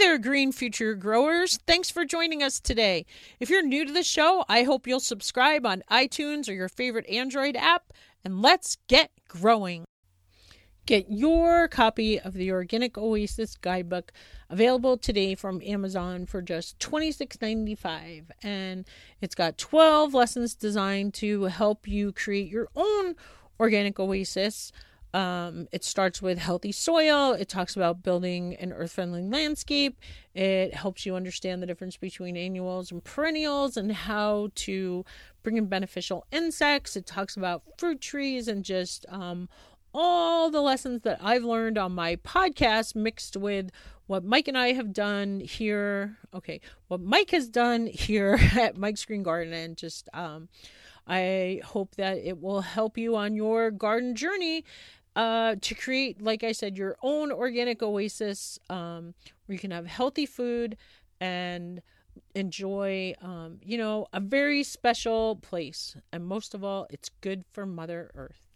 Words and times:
there, 0.00 0.16
Green 0.16 0.50
Future 0.50 0.94
Growers. 0.94 1.58
Thanks 1.66 1.90
for 1.90 2.06
joining 2.06 2.42
us 2.42 2.58
today. 2.58 3.04
If 3.38 3.50
you're 3.50 3.60
new 3.60 3.84
to 3.84 3.92
the 3.92 4.02
show, 4.02 4.46
I 4.48 4.62
hope 4.62 4.86
you'll 4.86 4.98
subscribe 4.98 5.66
on 5.66 5.82
iTunes 5.90 6.48
or 6.48 6.54
your 6.54 6.70
favorite 6.70 7.06
Android 7.06 7.54
app, 7.54 7.92
and 8.24 8.40
let's 8.40 8.78
get 8.88 9.10
growing. 9.28 9.84
Get 10.86 11.10
your 11.10 11.68
copy 11.68 12.18
of 12.18 12.32
the 12.32 12.50
Organic 12.50 12.96
Oasis 12.96 13.58
Guidebook 13.58 14.10
available 14.48 14.96
today 14.96 15.34
from 15.34 15.60
Amazon 15.60 16.24
for 16.24 16.40
just 16.40 16.78
$26.95. 16.78 18.22
And 18.42 18.86
it's 19.20 19.34
got 19.34 19.58
12 19.58 20.14
lessons 20.14 20.54
designed 20.54 21.12
to 21.14 21.44
help 21.44 21.86
you 21.86 22.12
create 22.12 22.48
your 22.48 22.68
own 22.74 23.16
organic 23.60 24.00
oasis. 24.00 24.72
Um, 25.12 25.66
it 25.72 25.82
starts 25.84 26.22
with 26.22 26.38
healthy 26.38 26.72
soil. 26.72 27.32
It 27.32 27.48
talks 27.48 27.74
about 27.74 28.02
building 28.02 28.54
an 28.56 28.72
earth 28.72 28.92
friendly 28.92 29.22
landscape. 29.22 29.98
It 30.34 30.74
helps 30.74 31.04
you 31.04 31.16
understand 31.16 31.62
the 31.62 31.66
difference 31.66 31.96
between 31.96 32.36
annuals 32.36 32.92
and 32.92 33.02
perennials 33.02 33.76
and 33.76 33.90
how 33.92 34.50
to 34.56 35.04
bring 35.42 35.56
in 35.56 35.66
beneficial 35.66 36.26
insects. 36.30 36.96
It 36.96 37.06
talks 37.06 37.36
about 37.36 37.62
fruit 37.76 38.00
trees 38.00 38.46
and 38.46 38.64
just 38.64 39.04
um, 39.08 39.48
all 39.92 40.50
the 40.50 40.60
lessons 40.60 41.02
that 41.02 41.18
I've 41.20 41.44
learned 41.44 41.78
on 41.78 41.92
my 41.92 42.16
podcast 42.16 42.94
mixed 42.94 43.36
with 43.36 43.70
what 44.06 44.24
Mike 44.24 44.48
and 44.48 44.58
I 44.58 44.72
have 44.72 44.92
done 44.92 45.40
here. 45.40 46.16
Okay, 46.34 46.60
what 46.88 47.00
Mike 47.00 47.30
has 47.30 47.48
done 47.48 47.86
here 47.86 48.38
at 48.58 48.76
Mike's 48.76 49.04
Green 49.04 49.22
Garden, 49.22 49.52
and 49.52 49.76
just 49.76 50.08
um, 50.14 50.48
I 51.06 51.60
hope 51.64 51.96
that 51.96 52.18
it 52.18 52.40
will 52.40 52.60
help 52.60 52.96
you 52.96 53.16
on 53.16 53.34
your 53.34 53.70
garden 53.70 54.14
journey 54.14 54.64
uh, 55.16 55.56
to 55.60 55.74
create, 55.74 56.22
like 56.22 56.44
I 56.44 56.52
said, 56.52 56.76
your 56.76 56.96
own 57.02 57.32
organic 57.32 57.82
oasis 57.82 58.58
um, 58.68 59.14
where 59.46 59.54
you 59.54 59.58
can 59.58 59.70
have 59.70 59.86
healthy 59.86 60.26
food 60.26 60.76
and 61.20 61.82
enjoy, 62.34 63.14
um, 63.22 63.58
you 63.62 63.76
know, 63.76 64.06
a 64.12 64.20
very 64.20 64.62
special 64.62 65.36
place. 65.36 65.96
And 66.12 66.26
most 66.26 66.54
of 66.54 66.64
all, 66.64 66.86
it's 66.90 67.10
good 67.20 67.44
for 67.50 67.66
Mother 67.66 68.10
Earth. 68.14 68.46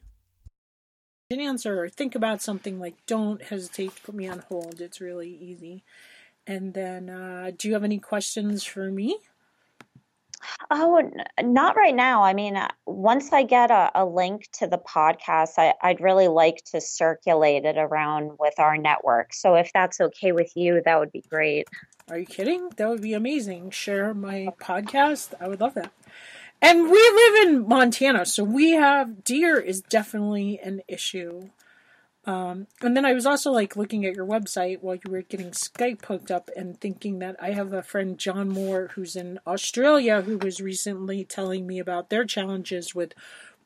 An 1.31 1.39
answer 1.39 1.83
or 1.83 1.89
think 1.89 2.13
about 2.13 2.41
something 2.41 2.79
like 2.79 3.05
don't 3.07 3.41
hesitate 3.41 3.95
to 3.95 4.01
put 4.01 4.13
me 4.13 4.27
on 4.27 4.43
hold. 4.47 4.79
It's 4.79 5.01
really 5.01 5.29
easy. 5.29 5.83
And 6.45 6.75
then 6.75 7.09
uh, 7.09 7.51
do 7.57 7.67
you 7.67 7.73
have 7.73 7.83
any 7.83 7.97
questions 7.97 8.63
for 8.63 8.91
me 8.91 9.17
oh 10.71 11.01
not 11.41 11.75
right 11.75 11.95
now. 11.95 12.23
I 12.23 12.33
mean 12.33 12.55
uh, 12.55 12.69
once 12.85 13.31
i 13.33 13.43
get 13.43 13.71
a, 13.71 13.91
a 13.95 14.05
link 14.05 14.49
to 14.53 14.67
the 14.67 14.77
podcast 14.77 15.53
I, 15.57 15.73
i'd 15.81 16.01
really 16.01 16.27
like 16.27 16.63
to 16.71 16.81
circulate 16.81 17.65
it 17.65 17.77
around 17.77 18.31
with 18.39 18.59
our 18.59 18.77
network. 18.77 19.33
So 19.33 19.55
if 19.55 19.71
that's 19.73 19.99
okay 20.01 20.31
with 20.31 20.51
you 20.55 20.81
that 20.85 20.99
would 20.99 21.11
be 21.11 21.23
great. 21.29 21.67
Are 22.09 22.19
you 22.19 22.25
kidding? 22.25 22.69
That 22.77 22.87
would 22.87 23.01
be 23.01 23.13
amazing. 23.13 23.71
Share 23.71 24.13
my 24.13 24.49
podcast. 24.61 25.33
I 25.39 25.47
would 25.47 25.59
love 25.59 25.73
that. 25.73 25.91
And 26.61 26.83
we 26.89 26.91
live 26.91 27.47
in 27.47 27.67
Montana, 27.67 28.25
so 28.25 28.43
we 28.43 28.71
have 28.71 29.23
deer 29.23 29.59
is 29.59 29.81
definitely 29.81 30.59
an 30.59 30.81
issue. 30.87 31.49
Um, 32.25 32.67
and 32.81 32.97
then 32.97 33.05
I 33.05 33.13
was 33.13 33.25
also 33.25 33.51
like 33.51 33.75
looking 33.75 34.05
at 34.05 34.15
your 34.15 34.25
website 34.25 34.79
while 34.81 34.95
you 34.95 35.11
were 35.11 35.21
getting 35.21 35.51
Skype 35.51 36.03
hooked 36.05 36.31
up 36.31 36.49
and 36.55 36.79
thinking 36.79 37.19
that 37.19 37.35
I 37.39 37.51
have 37.51 37.71
a 37.71 37.83
friend 37.83 38.17
John 38.17 38.49
Moore 38.49 38.89
who's 38.95 39.15
in 39.15 39.39
Australia 39.45 40.21
who 40.21 40.37
was 40.37 40.59
recently 40.59 41.23
telling 41.23 41.67
me 41.67 41.77
about 41.77 42.09
their 42.09 42.25
challenges 42.25 42.95
with 42.95 43.13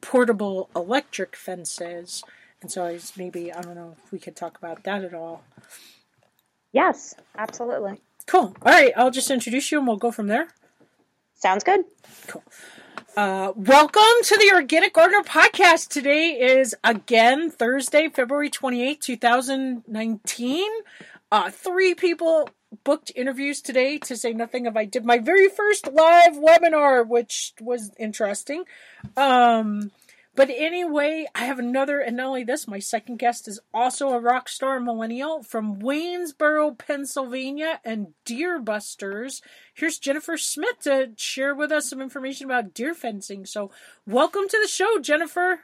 portable 0.02 0.70
electric 0.76 1.36
fences. 1.36 2.24
And 2.62 2.70
so 2.70 2.84
I 2.84 2.94
was 2.94 3.14
maybe 3.16 3.54
I 3.54 3.62
don't 3.62 3.76
know 3.76 3.96
if 4.04 4.12
we 4.12 4.20
could 4.20 4.36
talk 4.36 4.58
about 4.58 4.84
that 4.84 5.06
at 5.06 5.14
all. 5.14 5.44
Yes, 6.74 7.16
absolutely. 7.38 8.02
Cool. 8.26 8.56
All 8.62 8.72
right, 8.72 8.94
I'll 8.96 9.10
just 9.10 9.32
introduce 9.32 9.72
you 9.72 9.80
and 9.80 9.88
we'll 9.88 9.98
go 9.98 10.12
from 10.12 10.28
there. 10.28 10.50
Sounds 11.40 11.64
good. 11.64 11.86
Cool. 12.28 12.44
Uh, 13.16 13.54
welcome 13.56 14.02
to 14.24 14.38
the 14.38 14.52
Organic 14.54 14.94
Gardener 14.94 15.24
podcast. 15.24 15.88
Today 15.88 16.32
is 16.32 16.76
again 16.84 17.50
Thursday, 17.50 18.10
February 18.10 18.50
28, 18.50 19.00
2019. 19.00 20.70
Uh, 21.32 21.50
three 21.50 21.96
people 21.96 22.50
booked 22.84 23.14
interviews 23.16 23.62
today 23.62 23.98
to 24.00 24.18
say 24.18 24.34
nothing 24.34 24.68
of 24.68 24.76
I 24.76 24.84
did 24.84 25.06
my 25.06 25.18
very 25.18 25.48
first 25.48 25.88
live 25.88 26.34
webinar, 26.34 27.08
which 27.08 27.54
was 27.62 27.92
interesting. 27.98 28.66
Um, 29.16 29.92
but 30.40 30.50
anyway, 30.50 31.26
I 31.36 31.44
have 31.44 31.60
another, 31.60 32.00
and 32.00 32.16
not 32.16 32.28
only 32.28 32.46
this, 32.46 32.66
my 32.66 32.80
second 32.80 33.18
guest 33.20 33.46
is 33.50 33.60
also 33.74 34.12
a 34.12 34.22
rock 34.22 34.48
star 34.48 34.80
millennial 34.80 35.44
from 35.44 35.82
Waynesboro, 35.82 36.78
Pennsylvania, 36.78 37.82
and 37.84 38.14
Deer 38.24 38.58
Busters. 38.58 39.42
Here's 39.74 40.00
Jennifer 40.00 40.38
Smith 40.38 40.80
to 40.84 41.10
share 41.18 41.54
with 41.54 41.74
us 41.74 41.90
some 41.90 42.02
information 42.02 42.46
about 42.46 42.74
deer 42.74 42.94
fencing. 42.94 43.46
So, 43.46 43.70
welcome 44.08 44.48
to 44.48 44.60
the 44.62 44.70
show, 44.70 44.98
Jennifer. 45.02 45.60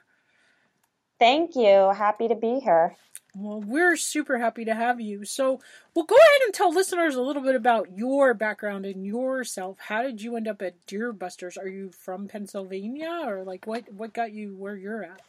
Thank 1.19 1.55
you. 1.55 1.93
Happy 1.95 2.27
to 2.27 2.35
be 2.35 2.59
here. 2.59 2.97
Well, 3.38 3.59
we're 3.59 3.97
super 3.97 4.38
happy 4.38 4.63
to 4.63 4.73
have 4.73 5.01
you. 5.01 5.25
So, 5.25 5.59
well, 5.94 6.06
go 6.06 6.16
ahead 6.16 6.41
and 6.46 6.53
tell 6.53 6.73
listeners 6.73 7.16
a 7.16 7.22
little 7.22 7.41
bit 7.41 7.56
about 7.56 7.90
your 7.97 8.34
background 8.34 8.85
and 8.85 9.06
yourself. 9.06 9.78
How 9.78 10.03
did 10.03 10.22
you 10.22 10.38
end 10.38 10.47
up 10.47 10.62
at 10.62 10.85
Deer 10.85 11.12
Busters? 11.12 11.57
Are 11.57 11.68
you 11.68 11.91
from 11.91 12.29
Pennsylvania, 12.29 13.23
or 13.25 13.44
like 13.44 13.68
what 13.68 13.91
what 13.91 14.13
got 14.13 14.31
you 14.31 14.56
where 14.56 14.78
you're 14.78 15.03
at? 15.03 15.22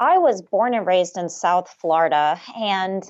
I 0.00 0.16
was 0.16 0.40
born 0.40 0.72
and 0.72 0.86
raised 0.86 1.18
in 1.18 1.28
South 1.28 1.68
Florida, 1.78 2.40
and 2.56 3.02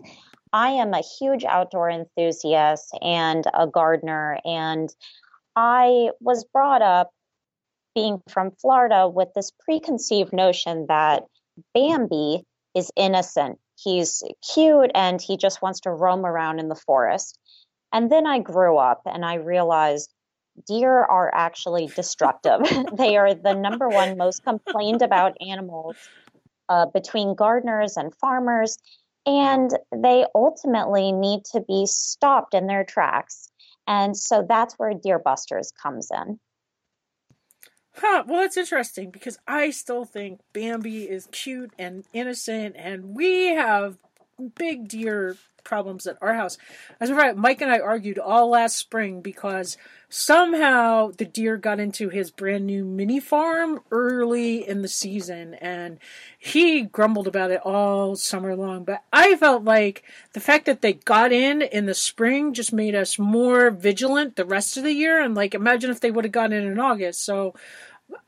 I 0.53 0.71
am 0.71 0.93
a 0.93 1.05
huge 1.21 1.45
outdoor 1.45 1.89
enthusiast 1.89 2.99
and 3.00 3.45
a 3.55 3.69
gardener. 3.69 4.41
And 4.45 4.93
I 5.55 6.10
was 6.21 6.45
brought 6.53 6.83
up 6.83 7.12
being 7.95 8.22
from 8.28 8.50
Florida 8.60 9.09
with 9.09 9.28
this 9.37 9.53
preconceived 9.65 10.33
notion 10.33 10.87
that 10.89 11.27
Bambi 11.75 12.45
is 12.75 12.91
innocent 12.97 13.60
he's 13.83 14.22
cute 14.55 14.91
and 14.94 15.21
he 15.21 15.37
just 15.37 15.62
wants 15.62 15.81
to 15.81 15.91
roam 15.91 16.27
around 16.27 16.59
in 16.59 16.69
the 16.69 16.75
forest. 16.75 17.39
And 17.93 18.11
then 18.11 18.27
I 18.27 18.39
grew 18.39 18.77
up 18.77 19.03
and 19.06 19.25
I 19.25 19.34
realized 19.34 20.12
deer 20.66 20.93
are 20.93 21.33
actually 21.34 21.87
destructive. 21.87 22.61
they 22.97 23.16
are 23.16 23.34
the 23.34 23.55
number 23.55 23.89
one 23.89 24.16
most 24.16 24.43
complained 24.44 25.03
about 25.03 25.37
animals 25.41 25.97
uh, 26.69 26.87
between 26.87 27.34
gardeners 27.34 27.97
and 27.97 28.15
farmers, 28.15 28.77
and 29.25 29.71
they 29.95 30.27
ultimately 30.34 31.12
need 31.12 31.45
to 31.53 31.60
be 31.60 31.87
stopped 31.87 32.55
in 32.55 32.66
their 32.66 32.84
tracks. 32.84 33.50
And 33.87 34.16
so 34.16 34.45
that's 34.47 34.75
where 34.75 34.93
Deer 34.93 35.19
Busters 35.19 35.72
comes 35.83 36.10
in. 36.10 36.39
Huh, 38.00 38.22
well, 38.26 38.42
that's 38.42 38.56
interesting 38.56 39.10
because 39.10 39.38
I 39.47 39.70
still 39.70 40.04
think 40.04 40.41
Bambi 40.53 41.09
is 41.09 41.26
cute 41.32 41.72
and 41.78 42.04
innocent, 42.12 42.77
and 42.78 43.16
we 43.16 43.47
have 43.47 43.98
big 44.54 44.86
deer 44.89 45.36
problems 45.65 46.06
at 46.06 46.16
our 46.22 46.34
house. 46.34 46.56
As 46.98 47.10
a 47.10 47.15
matter 47.15 47.34
Mike 47.34 47.60
and 47.60 47.71
I 47.71 47.78
argued 47.78 48.18
all 48.18 48.48
last 48.48 48.77
spring 48.77 49.21
because 49.21 49.77
somehow 50.09 51.10
the 51.10 51.27
deer 51.27 51.59
got 51.59 51.78
into 51.78 52.09
his 52.09 52.30
brand 52.30 52.66
new 52.66 52.84
mini 52.84 53.21
farm 53.21 53.80
early 53.91 54.66
in 54.66 54.80
the 54.80 54.89
season 54.89 55.53
and 55.54 55.98
he 56.39 56.83
grumbled 56.83 57.27
about 57.27 57.50
it 57.50 57.60
all 57.65 58.16
summer 58.16 58.56
long. 58.56 58.84
But 58.84 59.03
I 59.12 59.36
felt 59.36 59.65
like 59.65 60.03
the 60.33 60.41
fact 60.41 60.65
that 60.65 60.80
they 60.80 60.95
got 60.95 61.33
in 61.33 61.60
in 61.60 61.84
the 61.84 61.95
spring 61.95 62.54
just 62.54 62.72
made 62.72 62.95
us 62.95 63.18
more 63.18 63.71
vigilant 63.71 64.36
the 64.36 64.47
rest 64.47 64.78
of 64.78 64.84
the 64.84 64.92
year. 64.92 65.21
And 65.21 65.34
like, 65.34 65.54
imagine 65.54 65.91
if 65.91 66.00
they 66.00 66.10
would 66.10 66.24
have 66.24 66.33
gotten 66.33 66.56
in 66.56 66.66
in 66.66 66.78
August. 66.78 67.22
So 67.22 67.54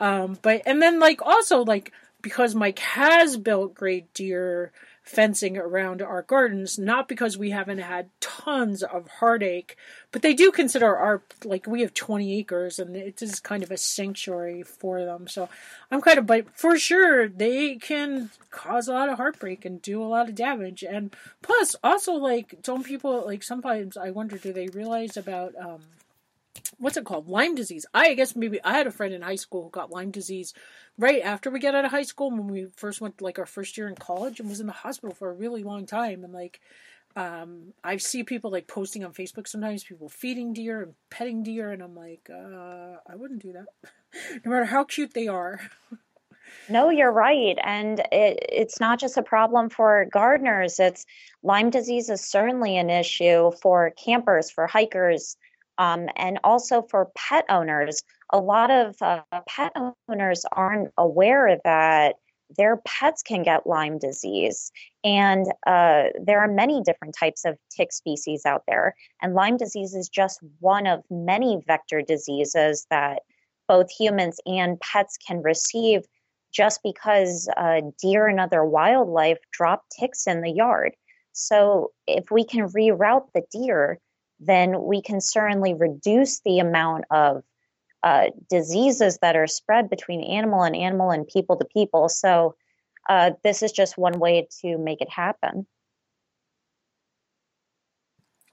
um, 0.01 0.39
but 0.43 0.63
and 0.67 0.81
then 0.81 1.01
like 1.01 1.23
also 1.23 1.65
like 1.65 1.93
because 2.23 2.55
Mike 2.55 2.79
has 2.81 3.37
built 3.37 3.75
great 3.75 4.13
deer 4.15 4.73
fencing 5.03 5.57
around 5.57 6.01
our 6.03 6.23
gardens, 6.23 6.79
not 6.79 7.09
because 7.09 7.37
we 7.37 7.51
haven't 7.51 7.79
had 7.79 8.09
tons 8.21 8.83
of 8.83 9.09
heartache, 9.09 9.77
but 10.13 10.23
they 10.23 10.35
do 10.35 10.53
consider 10.53 10.97
our, 10.97 11.23
like, 11.45 11.67
we 11.67 11.81
have 11.81 11.93
20 11.95 12.39
acres 12.39 12.79
and 12.79 12.95
it 12.95 13.21
is 13.21 13.41
kind 13.41 13.65
of 13.65 13.73
a 13.73 13.77
sanctuary 13.77 14.63
for 14.63 15.05
them. 15.05 15.27
So 15.27 15.49
I'm 15.91 16.01
kind 16.01 16.19
of, 16.19 16.27
but 16.27 16.49
for 16.57 16.79
sure, 16.79 17.29
they 17.29 17.75
can 17.75 18.31
cause 18.51 18.87
a 18.87 18.93
lot 18.93 19.09
of 19.09 19.17
heartbreak 19.17 19.65
and 19.65 19.83
do 19.83 20.01
a 20.01 20.07
lot 20.07 20.29
of 20.29 20.37
damage. 20.37 20.85
And 20.85 21.15
plus, 21.43 21.75
also, 21.83 22.13
like, 22.13 22.63
don't 22.63 22.85
people, 22.85 23.25
like, 23.27 23.43
sometimes 23.43 23.97
I 23.97 24.11
wonder, 24.11 24.39
do 24.39 24.53
they 24.53 24.69
realize 24.69 25.17
about, 25.17 25.55
um, 25.57 25.81
what's 26.81 26.97
it 26.97 27.05
called? 27.05 27.29
Lyme 27.29 27.55
disease. 27.55 27.87
I 27.95 28.15
guess 28.15 28.35
maybe 28.35 28.59
I 28.65 28.73
had 28.73 28.87
a 28.87 28.91
friend 28.91 29.15
in 29.15 29.23
high 29.23 29.37
school 29.37 29.65
who 29.65 29.71
got 29.71 29.93
Lyme 29.93 30.11
disease 30.11 30.55
right 30.99 31.23
after 31.23 31.51
we 31.51 31.61
got 31.61 31.75
out 31.75 31.85
of 31.85 31.91
high 31.91 32.03
school 32.03 32.31
when 32.31 32.49
we 32.49 32.67
first 32.75 33.01
went 33.01 33.21
like 33.21 33.39
our 33.39 33.47
first 33.47 33.77
year 33.77 33.87
in 33.87 33.95
college 33.95 34.41
and 34.41 34.49
was 34.49 34.61
in 34.61 34.67
the 34.67 34.73
hospital 34.73 35.15
for 35.15 35.31
a 35.31 35.35
really 35.35 35.63
long 35.63 35.87
time 35.87 36.25
and 36.25 36.33
like 36.33 36.61
um 37.17 37.75
I 37.85 37.99
see 37.99 38.25
people 38.25 38.51
like 38.51 38.67
posting 38.67 39.05
on 39.05 39.13
Facebook 39.13 39.47
sometimes 39.47 39.85
people 39.85 40.09
feeding 40.09 40.53
deer 40.53 40.83
and 40.83 40.95
petting 41.11 41.43
deer 41.43 41.71
and 41.71 41.83
I'm 41.83 41.95
like 41.95 42.31
uh 42.33 42.97
I 43.07 43.15
wouldn't 43.15 43.43
do 43.43 43.53
that 43.53 43.67
no 44.45 44.51
matter 44.51 44.65
how 44.65 44.85
cute 44.85 45.13
they 45.15 45.29
are. 45.29 45.61
No, 46.69 46.91
you're 46.91 47.13
right. 47.13 47.57
And 47.63 48.01
it, 48.11 48.45
it's 48.49 48.81
not 48.81 48.99
just 48.99 49.17
a 49.17 49.23
problem 49.23 49.71
for 49.71 50.07
gardeners. 50.13 50.81
It's 50.81 51.07
Lyme 51.45 51.71
disease 51.71 52.11
is 52.11 52.21
certainly 52.21 52.77
an 52.77 52.91
issue 52.91 53.53
for 53.63 53.93
campers, 53.93 54.51
for 54.51 54.67
hikers, 54.67 55.37
um, 55.81 56.09
and 56.15 56.39
also 56.45 56.83
for 56.83 57.11
pet 57.17 57.47
owners. 57.49 58.03
A 58.33 58.39
lot 58.39 58.71
of 58.71 58.95
uh, 59.01 59.23
pet 59.49 59.73
owners 60.09 60.45
aren't 60.53 60.93
aware 60.99 61.59
that 61.65 62.17
their 62.57 62.77
pets 62.85 63.23
can 63.23 63.43
get 63.43 63.67
Lyme 63.67 63.99
disease. 63.99 64.71
And 65.05 65.47
uh, 65.67 66.05
there 66.23 66.41
are 66.41 66.49
many 66.49 66.83
different 66.83 67.15
types 67.19 67.47
of 67.47 67.57
tick 67.75 67.93
species 67.93 68.45
out 68.45 68.65
there. 68.69 68.95
And 69.23 69.35
Lyme 69.35 69.57
disease 69.57 69.95
is 69.95 70.09
just 70.09 70.41
one 70.59 70.87
of 70.87 71.03
many 71.11 71.63
vector 71.67 72.03
diseases 72.03 72.87
that 72.91 73.23
both 73.67 73.91
humans 73.91 74.39
and 74.45 74.79
pets 74.81 75.17
can 75.17 75.43
receive 75.43 76.03
just 76.53 76.83
because 76.83 77.49
uh, 77.57 77.81
deer 78.03 78.27
and 78.27 78.41
other 78.41 78.65
wildlife 78.65 79.39
drop 79.51 79.85
ticks 79.99 80.27
in 80.27 80.43
the 80.43 80.51
yard. 80.51 80.93
So 81.33 81.93
if 82.07 82.31
we 82.31 82.45
can 82.45 82.69
reroute 82.69 83.29
the 83.33 83.43
deer, 83.53 83.99
then 84.41 84.83
we 84.83 85.03
can 85.03 85.21
certainly 85.21 85.75
reduce 85.75 86.41
the 86.41 86.59
amount 86.59 87.05
of 87.11 87.43
uh, 88.03 88.27
diseases 88.49 89.19
that 89.21 89.37
are 89.37 89.47
spread 89.47 89.91
between 89.91 90.23
animal 90.23 90.63
and 90.63 90.75
animal 90.75 91.11
and 91.11 91.29
people 91.29 91.57
to 91.59 91.65
people. 91.67 92.09
So, 92.09 92.57
uh, 93.09 93.33
this 93.43 93.63
is 93.63 93.73
just 93.73 93.99
one 93.99 94.19
way 94.19 94.49
to 94.63 94.79
make 94.79 95.01
it 95.01 95.11
happen. 95.11 95.67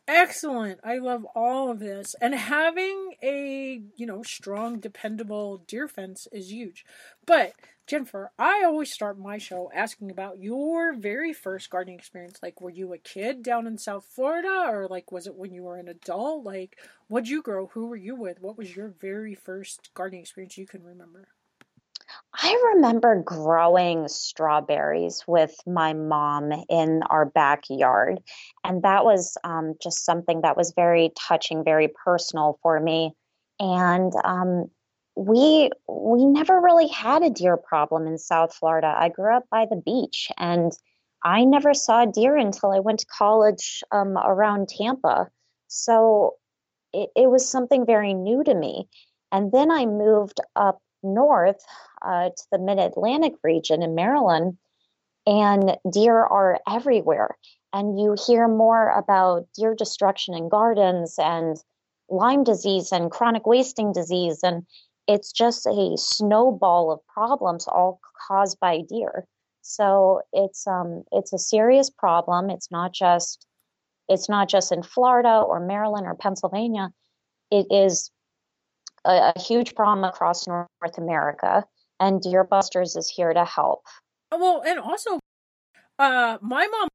Excellent. 0.07 0.79
I 0.85 0.99
love 0.99 1.25
all 1.35 1.69
of 1.69 1.79
this. 1.79 2.15
And 2.21 2.33
having 2.33 3.15
a, 3.21 3.81
you 3.97 4.05
know, 4.05 4.23
strong, 4.23 4.79
dependable 4.79 5.57
deer 5.67 5.89
fence 5.89 6.27
is 6.31 6.51
huge. 6.51 6.85
But 7.25 7.51
Jennifer, 7.87 8.33
I 8.37 8.63
always 8.65 8.91
start 8.91 9.17
my 9.17 9.37
show 9.37 9.71
asking 9.73 10.11
about 10.11 10.39
your 10.39 10.93
very 10.93 11.31
first 11.31 11.69
gardening 11.69 11.97
experience. 11.97 12.37
Like, 12.43 12.59
were 12.59 12.69
you 12.69 12.93
a 12.93 12.97
kid 12.97 13.41
down 13.41 13.65
in 13.65 13.77
South 13.77 14.05
Florida, 14.05 14.65
or 14.67 14.89
like, 14.89 15.09
was 15.09 15.25
it 15.25 15.35
when 15.35 15.53
you 15.53 15.63
were 15.63 15.77
an 15.77 15.87
adult? 15.87 16.43
Like, 16.43 16.77
what'd 17.07 17.29
you 17.29 17.41
grow? 17.41 17.67
Who 17.67 17.87
were 17.87 17.95
you 17.95 18.13
with? 18.15 18.41
What 18.41 18.57
was 18.57 18.75
your 18.75 18.89
very 18.99 19.35
first 19.35 19.91
gardening 19.93 20.19
experience 20.19 20.57
you 20.57 20.67
can 20.67 20.83
remember? 20.83 21.29
I 22.33 22.73
remember 22.73 23.21
growing 23.23 24.09
strawberries 24.09 25.23
with 25.25 25.55
my 25.65 25.93
mom 25.93 26.51
in 26.69 27.03
our 27.09 27.25
backyard. 27.25 28.19
And 28.65 28.83
that 28.83 29.05
was 29.05 29.37
um, 29.45 29.75
just 29.81 30.03
something 30.03 30.41
that 30.41 30.57
was 30.57 30.73
very 30.75 31.11
touching, 31.17 31.63
very 31.63 31.89
personal 32.03 32.59
for 32.61 32.79
me. 32.81 33.13
And 33.59 34.11
um, 34.25 34.69
we 35.17 35.71
we 35.87 36.25
never 36.25 36.59
really 36.61 36.87
had 36.87 37.23
a 37.23 37.31
deer 37.31 37.57
problem 37.57 38.05
in 38.05 38.19
South 38.19 38.53
Florida. 38.53 38.93
I 38.95 39.09
grew 39.09 39.35
up 39.35 39.45
by 39.49 39.65
the 39.65 39.81
beach 39.83 40.29
and 40.37 40.71
I 41.23 41.43
never 41.43 41.73
saw 41.73 42.05
deer 42.05 42.37
until 42.37 42.71
I 42.71 42.79
went 42.79 42.99
to 42.99 43.07
college 43.07 43.83
um, 43.91 44.15
around 44.15 44.69
Tampa. 44.69 45.29
So 45.67 46.35
it, 46.93 47.09
it 47.15 47.29
was 47.29 47.49
something 47.49 47.85
very 47.85 48.13
new 48.13 48.43
to 48.43 48.53
me. 48.53 48.89
And 49.31 49.51
then 49.51 49.71
I 49.71 49.87
moved 49.87 50.39
up 50.55 50.79
north 51.01 51.63
uh, 52.05 52.29
to 52.29 52.43
the 52.51 52.59
mid 52.59 52.77
Atlantic 52.77 53.33
region 53.43 53.81
in 53.81 53.95
Maryland, 53.95 54.57
and 55.25 55.77
deer 55.91 56.15
are 56.15 56.59
everywhere. 56.69 57.35
And 57.73 57.99
you 57.99 58.15
hear 58.27 58.47
more 58.47 58.89
about 58.91 59.47
deer 59.57 59.73
destruction 59.73 60.35
in 60.35 60.47
gardens 60.47 61.15
and 61.17 61.57
Lyme 62.07 62.43
disease 62.43 62.91
and 62.91 63.11
chronic 63.11 63.45
wasting 63.45 63.91
disease. 63.91 64.39
And 64.43 64.65
it's 65.07 65.31
just 65.31 65.65
a 65.65 65.95
snowball 65.97 66.91
of 66.91 66.99
problems 67.07 67.67
all 67.67 67.99
caused 68.27 68.59
by 68.59 68.81
deer. 68.87 69.25
So 69.61 70.21
it's 70.33 70.65
um 70.67 71.03
it's 71.11 71.33
a 71.33 71.37
serious 71.37 71.89
problem. 71.89 72.49
It's 72.49 72.71
not 72.71 72.93
just 72.93 73.45
it's 74.07 74.29
not 74.29 74.49
just 74.49 74.71
in 74.71 74.83
Florida 74.83 75.41
or 75.45 75.59
Maryland 75.59 76.05
or 76.07 76.15
Pennsylvania. 76.15 76.89
It 77.51 77.67
is 77.69 78.11
a, 79.05 79.33
a 79.35 79.39
huge 79.39 79.75
problem 79.75 80.03
across 80.03 80.47
North 80.47 80.97
America, 80.97 81.65
and 81.99 82.21
Deer 82.21 82.43
Busters 82.43 82.95
is 82.95 83.09
here 83.09 83.33
to 83.33 83.45
help. 83.45 83.83
Well, 84.31 84.61
and 84.65 84.79
also, 84.79 85.19
uh, 85.99 86.37
my 86.41 86.67
mom. 86.67 86.87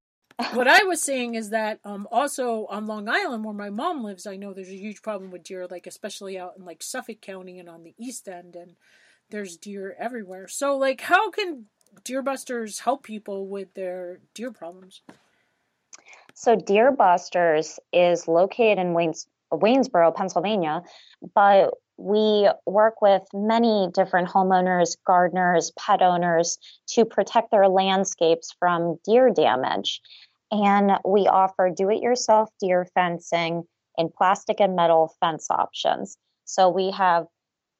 What 0.52 0.68
I 0.68 0.84
was 0.84 1.02
saying 1.02 1.34
is 1.34 1.50
that 1.50 1.80
um, 1.84 2.06
also 2.10 2.66
on 2.66 2.86
Long 2.86 3.08
Island, 3.08 3.44
where 3.44 3.54
my 3.54 3.70
mom 3.70 4.02
lives, 4.04 4.26
I 4.26 4.36
know 4.36 4.52
there's 4.52 4.68
a 4.68 4.76
huge 4.76 5.02
problem 5.02 5.30
with 5.30 5.44
deer, 5.44 5.66
like 5.70 5.86
especially 5.86 6.38
out 6.38 6.54
in 6.56 6.64
like 6.64 6.82
Suffolk 6.82 7.20
County 7.20 7.58
and 7.58 7.68
on 7.68 7.82
the 7.82 7.94
East 7.98 8.28
End, 8.28 8.56
and 8.56 8.74
there's 9.30 9.56
deer 9.56 9.96
everywhere. 9.98 10.48
So, 10.48 10.76
like, 10.76 11.00
how 11.00 11.30
can 11.30 11.66
Deer 12.04 12.22
Busters 12.22 12.80
help 12.80 13.02
people 13.02 13.48
with 13.48 13.74
their 13.74 14.20
deer 14.34 14.52
problems? 14.52 15.02
So, 16.34 16.56
Deer 16.56 16.92
Busters 16.92 17.78
is 17.92 18.28
located 18.28 18.78
in 18.78 18.94
Waynes- 18.94 19.26
Waynesboro, 19.52 20.14
Pennsylvania, 20.14 20.82
but 21.34 21.74
we 21.96 22.48
work 22.66 23.00
with 23.02 23.22
many 23.32 23.88
different 23.94 24.28
homeowners, 24.28 24.96
gardeners, 25.06 25.72
pet 25.78 26.02
owners 26.02 26.58
to 26.88 27.04
protect 27.04 27.50
their 27.50 27.68
landscapes 27.68 28.54
from 28.58 28.98
deer 29.04 29.30
damage. 29.30 30.00
And 30.50 30.92
we 31.04 31.26
offer 31.26 31.70
do 31.74 31.90
it 31.90 32.02
yourself 32.02 32.50
deer 32.60 32.86
fencing 32.94 33.64
in 33.96 34.10
plastic 34.16 34.60
and 34.60 34.76
metal 34.76 35.14
fence 35.20 35.48
options. 35.50 36.16
So 36.44 36.68
we 36.68 36.90
have 36.90 37.26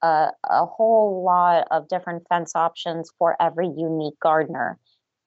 a, 0.01 0.29
a, 0.49 0.65
whole 0.65 1.23
lot 1.23 1.67
of 1.71 1.87
different 1.87 2.27
fence 2.27 2.55
options 2.55 3.11
for 3.17 3.35
every 3.41 3.67
unique 3.67 4.19
gardener. 4.19 4.77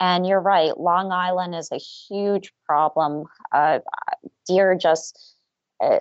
And 0.00 0.26
you're 0.26 0.40
right, 0.40 0.78
Long 0.78 1.12
Island 1.12 1.54
is 1.54 1.70
a 1.72 1.78
huge 1.78 2.52
problem. 2.66 3.25
Uh, 3.52 3.78
deer 4.46 4.75
just 4.75 5.36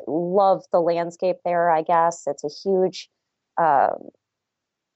love 0.08 0.64
the 0.72 0.80
landscape 0.80 1.38
there, 1.44 1.70
I 1.70 1.82
guess. 1.82 2.24
It's 2.28 2.44
a 2.44 2.50
huge, 2.50 3.10
um, 3.58 4.10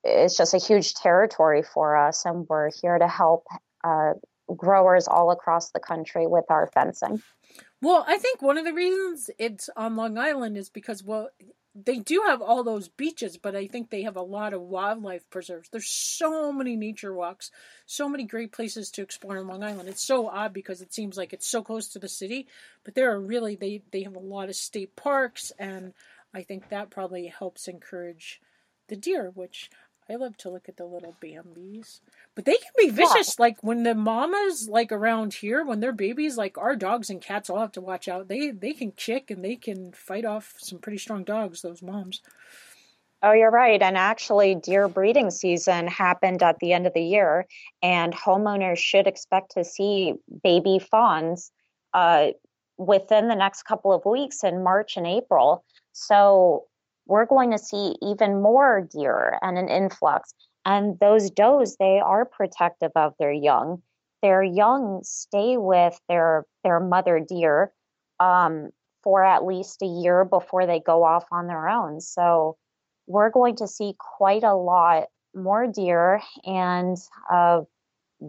it's 0.03 0.37
just 0.37 0.53
a 0.53 0.57
huge 0.57 0.93
territory 0.93 1.63
for 1.63 1.97
us, 1.97 2.25
and 2.25 2.45
we're 2.49 2.69
here 2.81 2.97
to 2.97 3.07
help 3.07 3.45
uh, 3.83 4.13
growers 4.55 5.07
all 5.07 5.31
across 5.31 5.71
the 5.71 5.79
country 5.79 6.27
with 6.27 6.45
our 6.49 6.67
fencing. 6.73 7.21
Well, 7.81 8.03
I 8.07 8.17
think 8.17 8.41
one 8.41 8.57
of 8.57 8.65
the 8.65 8.73
reasons 8.73 9.29
it's 9.37 9.69
on 9.75 9.95
Long 9.95 10.17
Island 10.17 10.57
is 10.57 10.69
because, 10.69 11.03
well, 11.03 11.29
they 11.85 11.99
do 11.99 12.23
have 12.27 12.41
all 12.41 12.63
those 12.63 12.87
beaches, 12.87 13.37
but 13.37 13.55
I 13.55 13.67
think 13.67 13.89
they 13.89 14.03
have 14.03 14.15
a 14.15 14.21
lot 14.21 14.53
of 14.53 14.61
wildlife 14.61 15.29
preserves. 15.29 15.69
There's 15.69 15.89
so 15.89 16.51
many 16.51 16.75
nature 16.75 17.13
walks, 17.13 17.51
so 17.85 18.09
many 18.09 18.23
great 18.25 18.51
places 18.51 18.91
to 18.91 19.01
explore 19.01 19.37
on 19.37 19.47
Long 19.47 19.63
Island. 19.63 19.89
It's 19.89 20.05
so 20.05 20.27
odd 20.27 20.53
because 20.53 20.81
it 20.81 20.93
seems 20.93 21.17
like 21.17 21.33
it's 21.33 21.47
so 21.47 21.61
close 21.61 21.87
to 21.89 21.99
the 21.99 22.09
city, 22.09 22.47
but 22.83 22.95
there 22.95 23.11
are 23.11 23.19
really 23.19 23.55
they 23.55 23.81
they 23.91 24.03
have 24.03 24.15
a 24.15 24.19
lot 24.19 24.49
of 24.49 24.55
state 24.55 24.95
parks, 24.95 25.51
and 25.59 25.93
I 26.33 26.43
think 26.43 26.69
that 26.69 26.89
probably 26.89 27.27
helps 27.27 27.67
encourage 27.67 28.41
the 28.87 28.95
deer, 28.95 29.31
which 29.33 29.69
I 30.09 30.15
love 30.15 30.35
to 30.37 30.49
look 30.49 30.67
at 30.67 30.77
the 30.77 30.85
little 30.85 31.15
Bambies. 31.21 32.01
But 32.33 32.45
they 32.45 32.55
can 32.55 32.71
be 32.77 32.89
vicious. 32.89 33.35
Yeah. 33.37 33.43
Like 33.43 33.61
when 33.61 33.83
the 33.83 33.93
mamas 33.93 34.67
like 34.67 34.91
around 34.91 35.35
here, 35.35 35.63
when 35.63 35.79
they're 35.79 35.91
babies, 35.91 36.37
like 36.37 36.57
our 36.57 36.75
dogs 36.75 37.09
and 37.09 37.21
cats 37.21 37.49
all 37.49 37.59
have 37.59 37.73
to 37.73 37.81
watch 37.81 38.07
out. 38.07 38.27
They 38.27 38.51
they 38.51 38.73
can 38.73 38.91
kick 38.91 39.29
and 39.29 39.43
they 39.43 39.55
can 39.55 39.91
fight 39.91 40.25
off 40.25 40.55
some 40.57 40.79
pretty 40.79 40.97
strong 40.97 41.23
dogs, 41.23 41.61
those 41.61 41.83
moms. 41.83 42.21
Oh, 43.21 43.33
you're 43.33 43.51
right. 43.51 43.81
And 43.81 43.97
actually, 43.97 44.55
deer 44.55 44.87
breeding 44.87 45.29
season 45.29 45.87
happened 45.87 46.41
at 46.41 46.57
the 46.59 46.71
end 46.71 46.87
of 46.87 46.93
the 46.93 47.03
year, 47.03 47.45
and 47.83 48.13
homeowners 48.13 48.77
should 48.77 49.07
expect 49.07 49.51
to 49.51 49.65
see 49.65 50.13
baby 50.41 50.79
fawns 50.79 51.51
uh, 51.93 52.29
within 52.77 53.27
the 53.27 53.35
next 53.35 53.63
couple 53.63 53.91
of 53.91 54.05
weeks 54.05 54.43
in 54.43 54.63
March 54.63 54.95
and 54.95 55.05
April. 55.05 55.65
So 55.91 56.68
we're 57.09 57.25
going 57.25 57.51
to 57.51 57.57
see 57.57 57.95
even 58.03 58.41
more 58.41 58.87
deer 58.93 59.39
and 59.41 59.57
an 59.57 59.67
influx. 59.67 60.33
And 60.63 60.99
those 60.99 61.31
does, 61.31 61.75
they 61.77 61.99
are 61.99 62.23
protective 62.23 62.91
of 62.95 63.13
their 63.19 63.31
young. 63.31 63.81
Their 64.21 64.43
young 64.43 65.01
stay 65.03 65.57
with 65.57 65.99
their 66.07 66.45
their 66.63 66.79
mother 66.79 67.19
deer 67.19 67.73
um, 68.19 68.69
for 69.03 69.23
at 69.23 69.45
least 69.45 69.81
a 69.81 69.87
year 69.87 70.23
before 70.25 70.67
they 70.67 70.81
go 70.81 71.03
off 71.03 71.25
on 71.31 71.47
their 71.47 71.67
own. 71.67 71.99
So 72.01 72.57
we're 73.07 73.31
going 73.31 73.55
to 73.55 73.67
see 73.67 73.95
quite 73.97 74.43
a 74.43 74.53
lot 74.53 75.05
more 75.33 75.67
deer, 75.67 76.21
and 76.45 76.97
uh, 77.31 77.61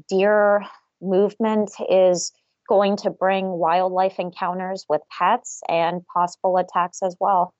deer 0.08 0.64
movement 1.02 1.72
is 1.88 2.32
going 2.68 2.96
to 2.98 3.10
bring 3.10 3.46
wildlife 3.46 4.18
encounters 4.18 4.86
with 4.88 5.02
pets 5.18 5.60
and 5.68 6.02
possible 6.14 6.56
attacks 6.56 7.02
as 7.02 7.16
well. 7.20 7.52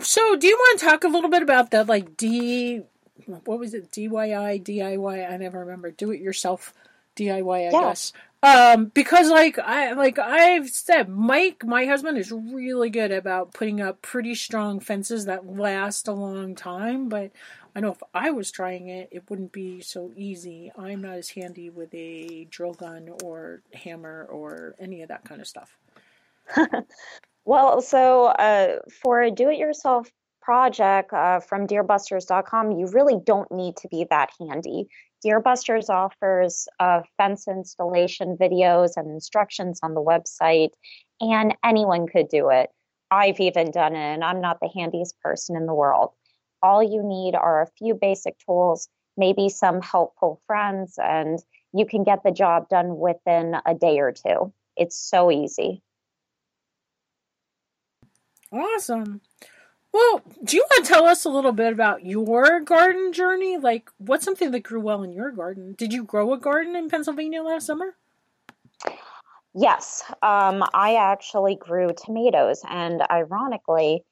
So, 0.00 0.36
do 0.36 0.46
you 0.46 0.56
want 0.56 0.80
to 0.80 0.86
talk 0.86 1.04
a 1.04 1.08
little 1.08 1.30
bit 1.30 1.42
about 1.42 1.70
that, 1.70 1.86
like 1.86 2.16
D, 2.16 2.82
what 3.26 3.58
was 3.58 3.74
it, 3.74 3.92
DIY, 3.92 4.64
DIY? 4.64 5.30
I 5.30 5.36
never 5.36 5.60
remember. 5.60 5.90
Do 5.90 6.10
it 6.10 6.20
yourself, 6.20 6.74
DIY, 7.16 7.68
I 7.68 7.70
yeah. 7.70 7.70
guess. 7.70 8.12
Um, 8.42 8.86
because 8.86 9.30
like 9.30 9.58
I 9.58 9.92
like 9.92 10.18
I've 10.18 10.68
said, 10.68 11.08
Mike, 11.08 11.64
my 11.64 11.86
husband 11.86 12.18
is 12.18 12.30
really 12.30 12.90
good 12.90 13.10
about 13.10 13.54
putting 13.54 13.80
up 13.80 14.02
pretty 14.02 14.34
strong 14.34 14.80
fences 14.80 15.24
that 15.24 15.46
last 15.46 16.08
a 16.08 16.12
long 16.12 16.54
time. 16.54 17.08
But 17.08 17.30
I 17.74 17.80
know 17.80 17.92
if 17.92 18.02
I 18.12 18.32
was 18.32 18.50
trying 18.50 18.88
it, 18.88 19.08
it 19.12 19.30
wouldn't 19.30 19.52
be 19.52 19.80
so 19.80 20.12
easy. 20.14 20.70
I'm 20.76 21.00
not 21.00 21.14
as 21.14 21.30
handy 21.30 21.70
with 21.70 21.94
a 21.94 22.44
drill 22.50 22.74
gun 22.74 23.10
or 23.22 23.62
hammer 23.72 24.26
or 24.28 24.74
any 24.78 25.00
of 25.00 25.08
that 25.08 25.24
kind 25.24 25.40
of 25.40 25.46
stuff. 25.46 25.78
well, 27.44 27.80
so 27.80 28.26
uh, 28.26 28.78
for 29.02 29.20
a 29.20 29.30
do-it-yourself 29.30 30.08
project 30.40 31.12
uh, 31.12 31.40
from 31.40 31.66
deerbusters.com, 31.66 32.72
you 32.72 32.86
really 32.88 33.16
don't 33.24 33.50
need 33.50 33.76
to 33.78 33.88
be 33.88 34.06
that 34.10 34.30
handy. 34.40 34.86
Deerbusters 35.24 35.88
offers 35.88 36.68
uh, 36.80 37.00
fence 37.16 37.48
installation 37.48 38.36
videos 38.36 38.92
and 38.96 39.10
instructions 39.10 39.80
on 39.82 39.94
the 39.94 40.02
website, 40.02 40.70
and 41.20 41.54
anyone 41.64 42.06
could 42.06 42.28
do 42.28 42.50
it. 42.50 42.68
I've 43.10 43.40
even 43.40 43.70
done 43.70 43.94
it, 43.94 44.14
and 44.14 44.24
I'm 44.24 44.40
not 44.40 44.58
the 44.60 44.70
handiest 44.74 45.18
person 45.20 45.56
in 45.56 45.66
the 45.66 45.74
world. 45.74 46.10
All 46.62 46.82
you 46.82 47.02
need 47.02 47.34
are 47.34 47.62
a 47.62 47.70
few 47.78 47.94
basic 47.94 48.36
tools, 48.38 48.88
maybe 49.16 49.48
some 49.48 49.80
helpful 49.80 50.40
friends, 50.46 50.98
and 51.02 51.38
you 51.72 51.86
can 51.86 52.04
get 52.04 52.22
the 52.22 52.30
job 52.30 52.68
done 52.68 52.98
within 52.98 53.56
a 53.66 53.74
day 53.74 53.98
or 53.98 54.12
two. 54.12 54.52
It's 54.76 54.96
so 54.96 55.30
easy. 55.30 55.82
Awesome. 58.54 59.20
Well, 59.92 60.22
do 60.44 60.56
you 60.56 60.64
want 60.70 60.84
to 60.84 60.92
tell 60.92 61.06
us 61.06 61.24
a 61.24 61.28
little 61.28 61.52
bit 61.52 61.72
about 61.72 62.04
your 62.04 62.60
garden 62.60 63.12
journey? 63.12 63.58
Like, 63.58 63.90
what's 63.98 64.24
something 64.24 64.52
that 64.52 64.60
grew 64.60 64.80
well 64.80 65.02
in 65.02 65.12
your 65.12 65.32
garden? 65.32 65.74
Did 65.76 65.92
you 65.92 66.04
grow 66.04 66.32
a 66.32 66.38
garden 66.38 66.76
in 66.76 66.88
Pennsylvania 66.88 67.42
last 67.42 67.66
summer? 67.66 67.96
Yes, 69.56 70.02
um, 70.22 70.64
I 70.72 70.96
actually 70.96 71.56
grew 71.56 71.90
tomatoes, 71.96 72.62
and 72.68 73.02
ironically, 73.10 74.04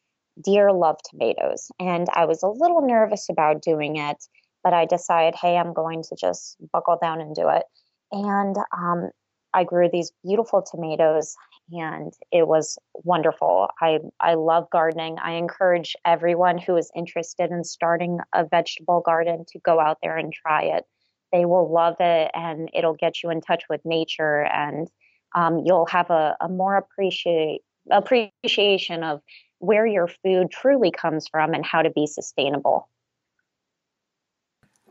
deer 0.42 0.72
love 0.72 0.98
tomatoes. 1.08 1.70
And 1.78 2.06
I 2.12 2.24
was 2.24 2.42
a 2.42 2.48
little 2.48 2.82
nervous 2.82 3.28
about 3.28 3.62
doing 3.62 3.96
it, 3.96 4.24
but 4.64 4.72
I 4.72 4.86
decided, 4.86 5.34
hey, 5.40 5.56
I'm 5.56 5.72
going 5.72 6.02
to 6.04 6.16
just 6.16 6.56
buckle 6.72 6.98
down 7.00 7.20
and 7.20 7.34
do 7.34 7.48
it. 7.48 7.64
And 8.12 8.56
um, 8.76 9.10
I 9.54 9.64
grew 9.64 9.88
these 9.90 10.12
beautiful 10.24 10.62
tomatoes 10.62 11.36
and 11.70 12.12
it 12.30 12.46
was 12.46 12.78
wonderful. 12.94 13.68
I, 13.80 13.98
I 14.20 14.34
love 14.34 14.68
gardening. 14.70 15.18
I 15.22 15.32
encourage 15.32 15.96
everyone 16.04 16.58
who 16.58 16.76
is 16.76 16.90
interested 16.96 17.50
in 17.50 17.64
starting 17.64 18.18
a 18.34 18.44
vegetable 18.44 19.00
garden 19.00 19.44
to 19.52 19.58
go 19.60 19.80
out 19.80 19.98
there 20.02 20.16
and 20.16 20.32
try 20.32 20.64
it. 20.64 20.84
They 21.32 21.44
will 21.44 21.72
love 21.72 21.96
it 22.00 22.30
and 22.34 22.68
it'll 22.74 22.94
get 22.94 23.22
you 23.22 23.30
in 23.30 23.40
touch 23.40 23.64
with 23.70 23.80
nature 23.84 24.42
and 24.52 24.88
um, 25.34 25.62
you'll 25.64 25.86
have 25.86 26.10
a, 26.10 26.36
a 26.40 26.48
more 26.48 26.76
appreciate, 26.76 27.62
appreciation 27.90 29.02
of 29.02 29.20
where 29.58 29.86
your 29.86 30.08
food 30.08 30.50
truly 30.50 30.90
comes 30.90 31.26
from 31.28 31.54
and 31.54 31.64
how 31.64 31.82
to 31.82 31.90
be 31.90 32.06
sustainable. 32.06 32.88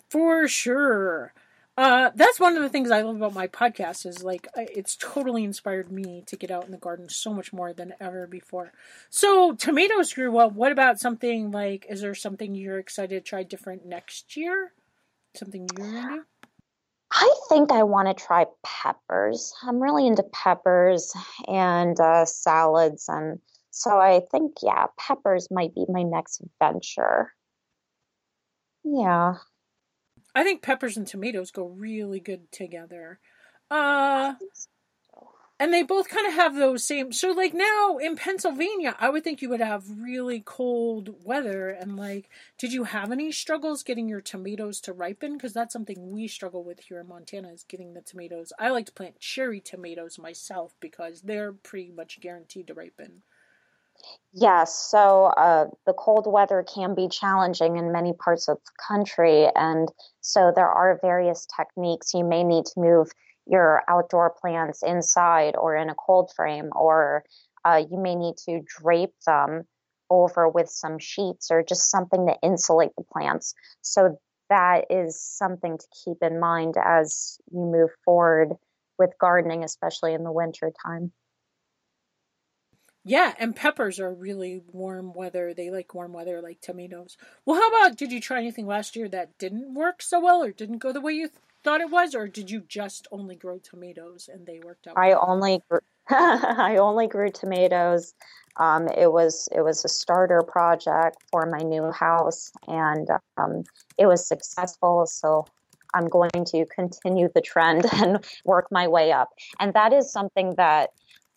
For 0.09 0.47
sure. 0.47 1.33
Uh, 1.77 2.11
that's 2.15 2.39
one 2.39 2.57
of 2.57 2.63
the 2.63 2.69
things 2.69 2.91
I 2.91 3.01
love 3.01 3.15
about 3.15 3.33
my 3.33 3.47
podcast 3.47 4.05
is 4.05 4.23
like 4.23 4.47
it's 4.57 4.97
totally 4.97 5.43
inspired 5.43 5.91
me 5.91 6.23
to 6.27 6.35
get 6.35 6.51
out 6.51 6.65
in 6.65 6.71
the 6.71 6.77
garden 6.77 7.07
so 7.09 7.33
much 7.33 7.53
more 7.53 7.73
than 7.73 7.93
ever 7.99 8.27
before. 8.27 8.73
So 9.09 9.53
tomatoes 9.55 10.13
grew 10.13 10.31
well. 10.31 10.49
What 10.49 10.71
about 10.73 10.99
something 10.99 11.51
like? 11.51 11.85
Is 11.89 12.01
there 12.01 12.13
something 12.13 12.55
you're 12.55 12.77
excited 12.79 13.23
to 13.23 13.29
try 13.29 13.43
different 13.43 13.85
next 13.85 14.35
year? 14.35 14.73
Something 15.35 15.67
you're 15.77 15.87
gonna 15.87 16.17
do? 16.17 16.23
I 17.13 17.35
think 17.49 17.71
I 17.71 17.83
want 17.83 18.07
to 18.07 18.25
try 18.25 18.45
peppers. 18.63 19.53
I'm 19.63 19.81
really 19.81 20.07
into 20.07 20.23
peppers 20.23 21.13
and 21.47 21.99
uh, 21.99 22.25
salads, 22.25 23.07
and 23.09 23.39
so 23.69 23.99
I 23.99 24.21
think 24.31 24.57
yeah, 24.61 24.87
peppers 24.97 25.49
might 25.51 25.73
be 25.73 25.85
my 25.89 26.03
next 26.03 26.41
venture. 26.59 27.33
Yeah. 28.83 29.35
I 30.33 30.43
think 30.43 30.61
peppers 30.61 30.97
and 30.97 31.07
tomatoes 31.07 31.51
go 31.51 31.65
really 31.67 32.19
good 32.19 32.51
together. 32.51 33.19
Uh 33.69 34.35
and 35.59 35.71
they 35.71 35.83
both 35.83 36.09
kind 36.09 36.25
of 36.27 36.33
have 36.33 36.55
those 36.55 36.83
same 36.83 37.11
so 37.11 37.31
like 37.31 37.53
now 37.53 37.97
in 37.97 38.15
Pennsylvania, 38.15 38.95
I 38.99 39.09
would 39.09 39.23
think 39.23 39.41
you 39.41 39.49
would 39.49 39.61
have 39.61 39.83
really 40.01 40.41
cold 40.43 41.13
weather 41.23 41.69
and 41.69 41.95
like 41.95 42.29
did 42.57 42.73
you 42.73 42.85
have 42.85 43.11
any 43.11 43.31
struggles 43.31 43.83
getting 43.83 44.09
your 44.09 44.21
tomatoes 44.21 44.81
to 44.81 44.93
ripen 44.93 45.33
because 45.33 45.53
that's 45.53 45.73
something 45.73 46.09
we 46.11 46.27
struggle 46.27 46.63
with 46.63 46.79
here 46.79 46.99
in 46.99 47.07
Montana 47.07 47.49
is 47.49 47.63
getting 47.63 47.93
the 47.93 48.01
tomatoes. 48.01 48.51
I 48.57 48.69
like 48.69 48.87
to 48.87 48.91
plant 48.91 49.19
cherry 49.19 49.59
tomatoes 49.59 50.17
myself 50.17 50.73
because 50.79 51.21
they're 51.21 51.53
pretty 51.53 51.91
much 51.91 52.19
guaranteed 52.19 52.67
to 52.67 52.73
ripen. 52.73 53.21
Yes, 54.33 54.73
so 54.89 55.25
uh, 55.25 55.65
the 55.85 55.93
cold 55.93 56.25
weather 56.25 56.63
can 56.63 56.95
be 56.95 57.09
challenging 57.09 57.77
in 57.77 57.91
many 57.91 58.13
parts 58.13 58.47
of 58.47 58.57
the 58.57 58.71
country, 58.87 59.47
and 59.55 59.89
so 60.21 60.53
there 60.55 60.69
are 60.69 60.99
various 61.01 61.45
techniques. 61.57 62.13
You 62.13 62.23
may 62.23 62.43
need 62.43 62.65
to 62.67 62.79
move 62.79 63.09
your 63.45 63.83
outdoor 63.89 64.29
plants 64.29 64.83
inside 64.83 65.55
or 65.57 65.75
in 65.75 65.89
a 65.89 65.95
cold 65.95 66.31
frame, 66.35 66.69
or 66.73 67.25
uh, 67.65 67.83
you 67.89 67.97
may 67.97 68.15
need 68.15 68.37
to 68.45 68.61
drape 68.79 69.13
them 69.25 69.63
over 70.09 70.47
with 70.47 70.69
some 70.69 70.97
sheets 70.99 71.51
or 71.51 71.63
just 71.63 71.89
something 71.89 72.27
to 72.27 72.37
insulate 72.41 72.91
the 72.97 73.03
plants. 73.11 73.53
So 73.81 74.17
that 74.49 74.85
is 74.89 75.21
something 75.21 75.77
to 75.77 75.85
keep 76.05 76.17
in 76.21 76.39
mind 76.39 76.75
as 76.83 77.37
you 77.51 77.59
move 77.59 77.89
forward 78.05 78.53
with 78.99 79.11
gardening, 79.19 79.63
especially 79.63 80.13
in 80.13 80.23
the 80.23 80.31
winter 80.31 80.71
time. 80.85 81.11
Yeah, 83.03 83.33
and 83.39 83.55
peppers 83.55 83.99
are 83.99 84.13
really 84.13 84.61
warm 84.71 85.13
weather. 85.13 85.53
They 85.53 85.71
like 85.71 85.93
warm 85.93 86.13
weather 86.13 86.41
like 86.41 86.61
tomatoes. 86.61 87.17
Well, 87.45 87.59
how 87.59 87.67
about 87.69 87.97
did 87.97 88.11
you 88.11 88.21
try 88.21 88.39
anything 88.39 88.67
last 88.67 88.95
year 88.95 89.09
that 89.09 89.37
didn't 89.39 89.73
work 89.73 90.01
so 90.01 90.19
well 90.19 90.43
or 90.43 90.51
didn't 90.51 90.77
go 90.77 90.91
the 90.91 91.01
way 91.01 91.13
you 91.13 91.27
th- 91.27 91.39
thought 91.63 91.81
it 91.81 91.89
was 91.89 92.13
or 92.13 92.27
did 92.27 92.51
you 92.51 92.61
just 92.67 93.07
only 93.11 93.35
grow 93.35 93.57
tomatoes 93.57 94.29
and 94.31 94.45
they 94.45 94.59
worked 94.63 94.87
out? 94.87 94.97
I 94.97 95.13
only 95.13 95.61
grew, 95.69 95.79
I 96.09 96.77
only 96.77 97.07
grew 97.07 97.31
tomatoes. 97.31 98.13
Um, 98.57 98.87
it 98.89 99.11
was 99.11 99.47
it 99.55 99.61
was 99.61 99.83
a 99.85 99.89
starter 99.89 100.41
project 100.41 101.17
for 101.31 101.45
my 101.45 101.59
new 101.59 101.91
house 101.91 102.51
and 102.67 103.07
um, 103.37 103.63
it 103.97 104.07
was 104.07 104.27
successful 104.27 105.05
so 105.07 105.45
I'm 105.93 106.07
going 106.07 106.45
to 106.47 106.65
continue 106.65 107.29
the 107.33 107.41
trend 107.41 107.85
and 107.93 108.23
work 108.45 108.67
my 108.71 108.87
way 108.87 109.11
up. 109.11 109.29
And 109.59 109.73
that 109.73 109.93
is 109.93 110.11
something 110.11 110.55
that 110.55 110.91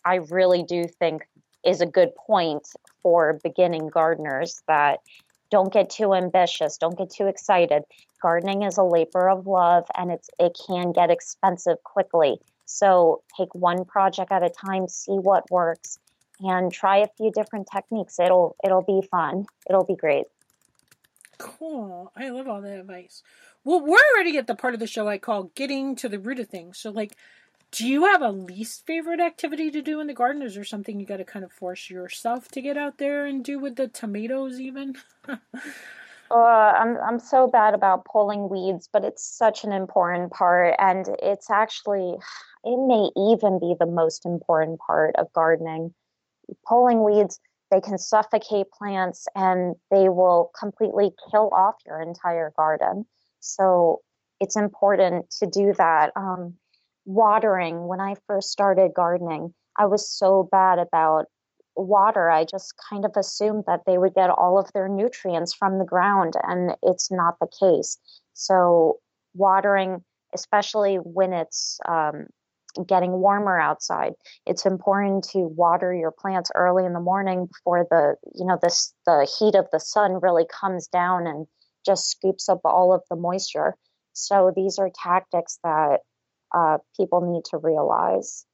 I 0.05 0.15
really 0.15 0.63
do 0.63 0.83
think 0.99 1.27
is 1.65 1.81
a 1.81 1.85
good 1.85 2.15
point 2.15 2.67
for 3.01 3.39
beginning 3.43 3.89
gardeners 3.89 4.61
that 4.67 4.99
don't 5.49 5.71
get 5.71 5.89
too 5.89 6.13
ambitious, 6.13 6.77
don't 6.77 6.97
get 6.97 7.09
too 7.09 7.27
excited. 7.27 7.83
Gardening 8.21 8.63
is 8.63 8.77
a 8.77 8.83
labor 8.83 9.29
of 9.29 9.47
love 9.47 9.85
and 9.97 10.11
it's 10.11 10.29
it 10.39 10.57
can 10.67 10.91
get 10.91 11.09
expensive 11.09 11.83
quickly. 11.83 12.39
So 12.65 13.21
take 13.37 13.53
one 13.53 13.85
project 13.85 14.31
at 14.31 14.43
a 14.43 14.49
time, 14.49 14.87
see 14.87 15.13
what 15.13 15.49
works 15.51 15.99
and 16.39 16.71
try 16.71 16.97
a 16.97 17.07
few 17.17 17.31
different 17.31 17.67
techniques. 17.71 18.19
It'll 18.19 18.55
it'll 18.63 18.81
be 18.81 19.07
fun. 19.09 19.45
It'll 19.69 19.85
be 19.85 19.95
great. 19.95 20.25
Cool. 21.37 22.11
I 22.15 22.29
love 22.29 22.47
all 22.47 22.61
that 22.61 22.79
advice. 22.79 23.21
Well, 23.63 23.81
we're 23.81 23.97
already 24.15 24.37
at 24.37 24.47
the 24.47 24.55
part 24.55 24.73
of 24.73 24.79
the 24.79 24.87
show 24.87 25.07
I 25.07 25.17
call 25.17 25.51
getting 25.55 25.95
to 25.97 26.09
the 26.09 26.19
root 26.19 26.39
of 26.39 26.49
things. 26.49 26.77
So 26.77 26.91
like 26.91 27.15
do 27.71 27.87
you 27.87 28.05
have 28.05 28.21
a 28.21 28.31
least 28.31 28.85
favorite 28.85 29.19
activity 29.19 29.69
to 29.71 29.81
do 29.81 29.99
in 29.99 30.07
the 30.07 30.13
garden? 30.13 30.41
Is 30.41 30.55
there 30.55 30.63
something 30.63 30.99
you 30.99 31.05
got 31.05 31.17
to 31.17 31.25
kind 31.25 31.43
of 31.43 31.51
force 31.51 31.89
yourself 31.89 32.47
to 32.49 32.61
get 32.61 32.77
out 32.77 32.97
there 32.97 33.25
and 33.25 33.43
do 33.43 33.59
with 33.59 33.75
the 33.75 33.87
tomatoes, 33.87 34.59
even? 34.59 34.95
uh, 35.27 36.33
I'm 36.33 36.97
I'm 36.97 37.19
so 37.19 37.47
bad 37.47 37.73
about 37.73 38.05
pulling 38.05 38.49
weeds, 38.49 38.89
but 38.91 39.03
it's 39.03 39.25
such 39.25 39.63
an 39.63 39.71
important 39.71 40.31
part, 40.31 40.75
and 40.79 41.07
it's 41.21 41.49
actually 41.49 42.15
it 42.63 42.87
may 42.87 43.09
even 43.15 43.59
be 43.59 43.75
the 43.79 43.85
most 43.85 44.25
important 44.25 44.79
part 44.79 45.15
of 45.17 45.31
gardening. 45.33 45.93
Pulling 46.67 47.03
weeds 47.03 47.39
they 47.71 47.81
can 47.81 47.97
suffocate 47.97 48.71
plants 48.71 49.27
and 49.35 49.75
they 49.91 50.09
will 50.09 50.51
completely 50.57 51.11
kill 51.31 51.49
off 51.53 51.75
your 51.85 52.01
entire 52.01 52.53
garden. 52.55 53.05
So 53.39 54.01
it's 54.39 54.55
important 54.55 55.29
to 55.39 55.47
do 55.47 55.73
that. 55.77 56.11
Um, 56.15 56.55
watering, 57.05 57.87
when 57.87 57.99
I 57.99 58.15
first 58.27 58.49
started 58.49 58.93
gardening, 58.95 59.53
I 59.77 59.85
was 59.85 60.09
so 60.09 60.47
bad 60.51 60.79
about 60.79 61.25
water. 61.75 62.29
I 62.29 62.45
just 62.45 62.73
kind 62.89 63.05
of 63.05 63.11
assumed 63.15 63.65
that 63.67 63.81
they 63.85 63.97
would 63.97 64.13
get 64.13 64.29
all 64.29 64.57
of 64.57 64.71
their 64.73 64.87
nutrients 64.87 65.53
from 65.53 65.77
the 65.77 65.85
ground, 65.85 66.33
and 66.43 66.75
it's 66.81 67.11
not 67.11 67.35
the 67.39 67.47
case. 67.47 67.97
So, 68.33 68.99
watering, 69.33 70.03
especially 70.33 70.95
when 70.95 71.33
it's 71.33 71.79
um, 71.87 72.27
getting 72.87 73.11
warmer 73.11 73.59
outside, 73.59 74.13
it's 74.45 74.65
important 74.65 75.25
to 75.31 75.39
water 75.39 75.93
your 75.93 76.11
plants 76.11 76.51
early 76.55 76.85
in 76.85 76.93
the 76.93 76.99
morning 76.99 77.47
before 77.47 77.85
the 77.89 78.15
you 78.33 78.45
know 78.45 78.57
this 78.61 78.93
the 79.05 79.27
heat 79.37 79.55
of 79.55 79.67
the 79.71 79.79
sun 79.79 80.19
really 80.21 80.45
comes 80.45 80.87
down 80.87 81.27
and 81.27 81.47
just 81.85 82.09
scoops 82.09 82.49
up 82.49 82.61
all 82.65 82.93
of 82.93 83.03
the 83.09 83.15
moisture. 83.15 83.75
So 84.13 84.51
these 84.55 84.79
are 84.79 84.89
tactics 85.03 85.59
that 85.63 85.99
uh, 86.55 86.77
people 86.97 87.21
need 87.21 87.43
to 87.51 87.57
realize 87.57 88.45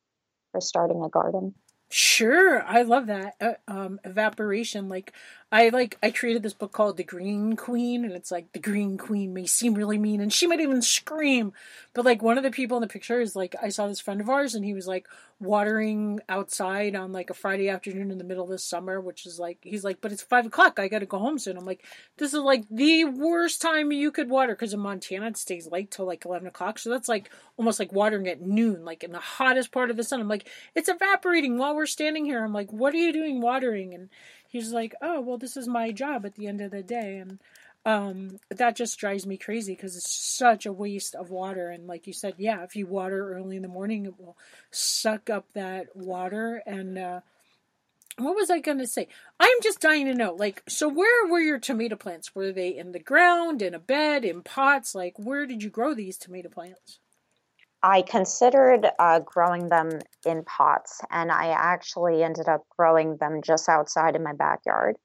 for 0.51 0.60
starting 0.60 1.03
a 1.03 1.10
garden. 1.10 1.53
Sure, 1.89 2.63
I 2.63 2.84
love 2.84 3.08
that 3.08 3.36
uh, 3.41 3.53
um, 3.67 4.00
evaporation. 4.03 4.89
Like, 4.89 5.13
I 5.53 5.67
like 5.67 5.98
I 6.01 6.12
created 6.12 6.43
this 6.43 6.53
book 6.53 6.72
called 6.72 6.96
The 6.96 7.03
Green 7.03 7.58
Queen, 7.58 8.05
and 8.05 8.13
it's 8.13 8.31
like 8.31 8.53
the 8.53 8.60
Green 8.60 8.98
Queen 8.98 9.34
may 9.34 9.46
seem 9.46 9.74
really 9.74 9.98
mean, 9.98 10.22
and 10.22 10.31
she 10.31 10.48
might 10.48 10.62
even 10.62 10.81
scream, 10.81 11.51
but 11.93 12.05
like 12.05 12.22
one 12.22 12.38
of 12.38 12.43
the 12.43 12.51
people 12.51 12.77
in 12.77 12.81
the 12.81 12.88
picture 12.88 13.20
is 13.20 13.36
like 13.36 13.53
I 13.62 13.67
saw 13.67 13.88
this 13.88 14.00
friend 14.00 14.22
of 14.22 14.29
ours, 14.29 14.55
and 14.55 14.63
he 14.63 14.74
was 14.74 14.88
like 14.88 15.08
watering 15.41 16.22
outside 16.29 16.96
on 16.96 17.12
like 17.12 17.29
a 17.29 17.34
Friday 17.34 17.67
afternoon 17.67 18.12
in 18.12 18.17
the 18.17 18.24
middle 18.24 18.46
of 18.46 18.50
the 18.50 18.60
summer, 18.60 19.01
which 19.01 19.25
is 19.25 19.39
like 19.39 19.58
he's 19.62 19.84
like, 19.84 20.00
but 20.00 20.13
it's 20.13 20.22
five 20.22 20.46
o'clock, 20.46 20.79
I 20.79 20.88
got 20.88 21.00
to 21.00 21.05
go 21.05 21.20
home 21.20 21.38
soon. 21.38 21.58
I'm 21.58 21.65
like, 21.65 21.84
this 22.15 22.34
is 22.34 22.39
like 22.39 22.63
the 22.70 23.03
worst 23.03 23.62
time 23.62 23.91
you 23.91 24.10
could 24.10 24.29
water 24.29 24.53
because 24.53 24.74
in 24.74 24.79
Montana 24.79 25.27
it 25.27 25.38
stays 25.38 25.67
light 25.67 25.91
till 25.91 26.05
like 26.05 26.24
eleven 26.24 26.48
o'clock, 26.48 26.79
so 26.79 26.89
that's 26.89 27.10
like 27.10 27.29
almost 27.58 27.77
like 27.77 27.91
watering 27.91 28.29
at 28.29 28.41
noon, 28.41 28.86
like 28.86 29.03
in 29.03 29.12
the 29.12 29.20
hottest 29.20 29.74
part 29.74 29.91
of 29.91 29.98
the 29.98 30.03
sun. 30.05 30.22
I'm 30.22 30.29
like, 30.29 30.48
it's 30.75 30.88
evaporating 30.88 31.58
while 31.58 31.75
we're 31.75 31.88
standing 31.88 32.24
here. 32.24 32.41
I'm 32.41 32.53
like, 32.53 32.72
what 32.72 32.93
are 32.93 32.98
you 32.98 33.12
doing 33.12 33.41
watering? 33.41 33.93
And 33.93 34.10
he's 34.51 34.72
like, 34.72 34.93
"Oh, 35.01 35.22
well, 35.22 35.38
this 35.38 35.58
is 35.58 35.67
my 35.67 35.91
job 35.91 36.25
at 36.25 36.36
the 36.36 36.48
end 36.48 36.62
of 36.62 36.72
the 36.72 36.84
day," 36.84 37.17
and 37.17 37.39
um, 37.86 38.38
that 38.50 38.75
just 38.75 39.00
drives 39.00 39.25
me 39.25 39.38
crazy 39.38 39.74
because 39.74 39.96
it's 39.96 40.12
such 40.12 40.65
a 40.65 40.74
waste 40.74 41.15
of 41.15 41.31
water. 41.31 41.70
And 41.70 41.88
like 41.88 42.05
you 42.05 42.13
said, 42.13 42.36
yeah, 42.38 42.63
if 42.63 42.75
you 42.75 42.86
water 42.86 43.34
early 43.34 43.55
in 43.55 43.63
the 43.63 43.67
morning, 43.67 44.05
it 44.05 44.20
will 44.20 44.38
suck 44.70 45.29
up 45.29 45.46
that 45.53 45.96
water. 45.96 46.62
And 46.67 46.98
uh, 46.98 47.22
what 48.17 48.36
was 48.36 48.51
I 48.51 48.60
going 48.60 48.77
to 48.77 48.88
say? 48.88 49.08
I'm 49.39 49.62
just 49.63 49.79
dying 49.79 50.05
to 50.05 50.13
know. 50.13 50.34
Like, 50.34 50.62
so 50.67 50.88
where 50.88 51.27
were 51.27 51.39
your 51.39 51.60
tomato 51.60 51.96
plants? 51.96 52.36
Were 52.36 52.51
they 52.51 52.70
in 52.70 52.91
the 52.91 53.00
ground, 53.00 53.63
in 53.63 53.74
a 53.74 53.79
bed, 53.79 54.25
in 54.25 54.43
pots? 54.43 54.93
Like, 54.93 55.15
where 55.17 55.48
did 55.48 55.63
you 55.63 55.72
grow 55.72 55.96
these 55.96 56.17
tomato 56.17 56.50
plants? 56.50 57.00
I 57.84 58.04
considered 58.04 58.88
uh, 59.00 59.20
growing 59.20 59.68
them 59.68 60.00
in 60.26 60.44
pots, 60.44 61.02
and 61.10 61.32
I 61.32 61.48
actually 61.48 62.24
ended 62.24 62.48
up 62.48 62.64
growing 62.78 63.18
them 63.18 63.42
just 63.44 63.68
outside 63.68 64.16
in 64.16 64.24
my 64.24 64.34
backyard, 64.34 64.98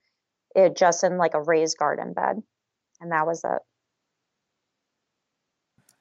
it 0.54 0.76
just 0.76 1.02
in 1.02 1.16
like 1.16 1.35
a 1.35 1.42
raised 1.42 1.78
garden 1.78 2.12
bed, 2.12 2.42
and 3.00 3.12
that 3.12 3.26
was 3.26 3.42
it. 3.45 3.62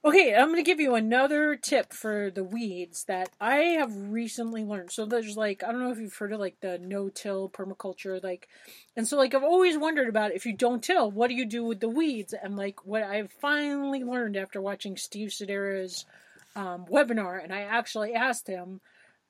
Okay, 0.05 0.35
I'm 0.35 0.49
going 0.49 0.57
to 0.57 0.61
give 0.63 0.79
you 0.79 0.93
another 0.93 1.55
tip 1.55 1.91
for 1.91 2.29
the 2.29 2.43
weeds 2.43 3.05
that 3.05 3.31
I 3.41 3.55
have 3.79 3.91
recently 4.11 4.63
learned. 4.63 4.91
So 4.91 5.07
there's 5.07 5.35
like 5.35 5.63
I 5.63 5.71
don't 5.71 5.81
know 5.81 5.91
if 5.91 5.97
you've 5.97 6.15
heard 6.15 6.31
of 6.31 6.39
like 6.39 6.59
the 6.61 6.77
no-till 6.77 7.49
permaculture 7.49 8.21
like 8.23 8.47
and 8.95 9.07
so 9.07 9.17
like 9.17 9.33
I've 9.33 9.43
always 9.43 9.79
wondered 9.79 10.07
about 10.07 10.35
if 10.35 10.45
you 10.45 10.53
don't 10.53 10.83
till, 10.83 11.09
what 11.09 11.29
do 11.29 11.33
you 11.33 11.45
do 11.45 11.63
with 11.63 11.79
the 11.79 11.89
weeds? 11.89 12.35
And 12.39 12.55
like 12.55 12.85
what 12.85 13.01
I've 13.01 13.31
finally 13.31 14.03
learned 14.03 14.37
after 14.37 14.61
watching 14.61 14.95
Steve 14.95 15.29
Sedera's 15.29 16.05
um, 16.55 16.85
webinar, 16.91 17.43
and 17.43 17.53
I 17.53 17.61
actually 17.61 18.13
asked 18.13 18.47
him, 18.47 18.81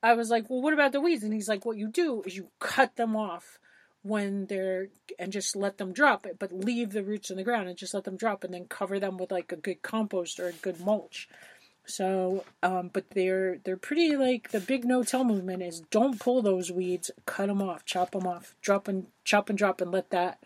I 0.04 0.14
was 0.14 0.30
like, 0.30 0.50
well, 0.50 0.62
what 0.62 0.74
about 0.74 0.92
the 0.92 1.02
weeds? 1.02 1.24
And 1.24 1.34
he's 1.34 1.50
like, 1.50 1.66
what 1.66 1.78
you 1.78 1.88
do 1.88 2.22
is 2.26 2.36
you 2.36 2.50
cut 2.60 2.96
them 2.96 3.16
off 3.16 3.60
when 4.04 4.46
they're 4.46 4.90
and 5.18 5.32
just 5.32 5.56
let 5.56 5.80
them 5.80 5.92
drop 5.92 6.28
it, 6.28 6.38
but 6.38 6.54
leave 6.54 6.92
the 6.92 7.04
roots 7.04 7.32
in 7.32 7.38
the 7.38 7.44
ground 7.44 7.68
and 7.68 7.78
just 7.78 7.94
let 7.94 8.04
them 8.04 8.18
drop 8.18 8.44
and 8.44 8.54
then 8.54 8.66
cover 8.66 9.00
them 9.00 9.18
with 9.18 9.32
like 9.32 9.52
a 9.52 9.56
good 9.56 9.82
compost 9.82 10.40
or 10.40 10.48
a 10.48 10.54
good 10.54 10.80
mulch 10.80 11.28
so 11.86 12.44
um, 12.64 12.90
but 12.92 13.10
they're 13.12 13.58
they're 13.64 13.78
pretty 13.78 14.16
like 14.16 14.52
the 14.52 14.60
big 14.60 14.86
no-till 14.86 15.24
movement 15.24 15.62
is 15.62 15.82
don't 15.92 16.20
pull 16.20 16.42
those 16.42 16.72
weeds 16.72 17.12
cut 17.26 17.48
them 17.48 17.62
off 17.62 17.86
chop 17.86 18.12
them 18.12 18.26
off 18.28 18.56
drop 18.62 18.88
and 18.88 19.08
chop 19.24 19.50
and 19.50 19.58
drop 19.58 19.82
and 19.82 19.92
let 19.92 20.10
that 20.10 20.40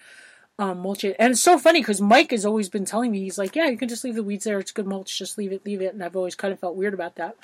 um, 0.60 0.80
mulch 0.80 1.06
it. 1.06 1.16
And 1.18 1.32
it's 1.32 1.42
so 1.42 1.58
funny 1.58 1.80
because 1.80 2.02
Mike 2.02 2.32
has 2.32 2.46
always 2.46 2.68
been 2.68 2.84
telling 2.84 3.12
me, 3.12 3.22
he's 3.22 3.38
like, 3.38 3.56
yeah, 3.56 3.70
you 3.70 3.78
can 3.78 3.88
just 3.88 4.04
leave 4.04 4.16
the 4.16 4.24
weeds 4.24 4.44
there. 4.44 4.60
It's 4.60 4.72
good 4.72 4.86
mulch. 4.86 5.18
Just 5.18 5.38
leave 5.38 5.54
it, 5.54 5.66
leave 5.66 5.82
it. 5.82 5.94
And 5.94 6.04
I've 6.04 6.18
always 6.18 6.36
kind 6.36 6.54
of 6.54 6.60
felt 6.60 6.76
weird 6.76 6.94
about 6.94 7.16
that. 7.16 7.38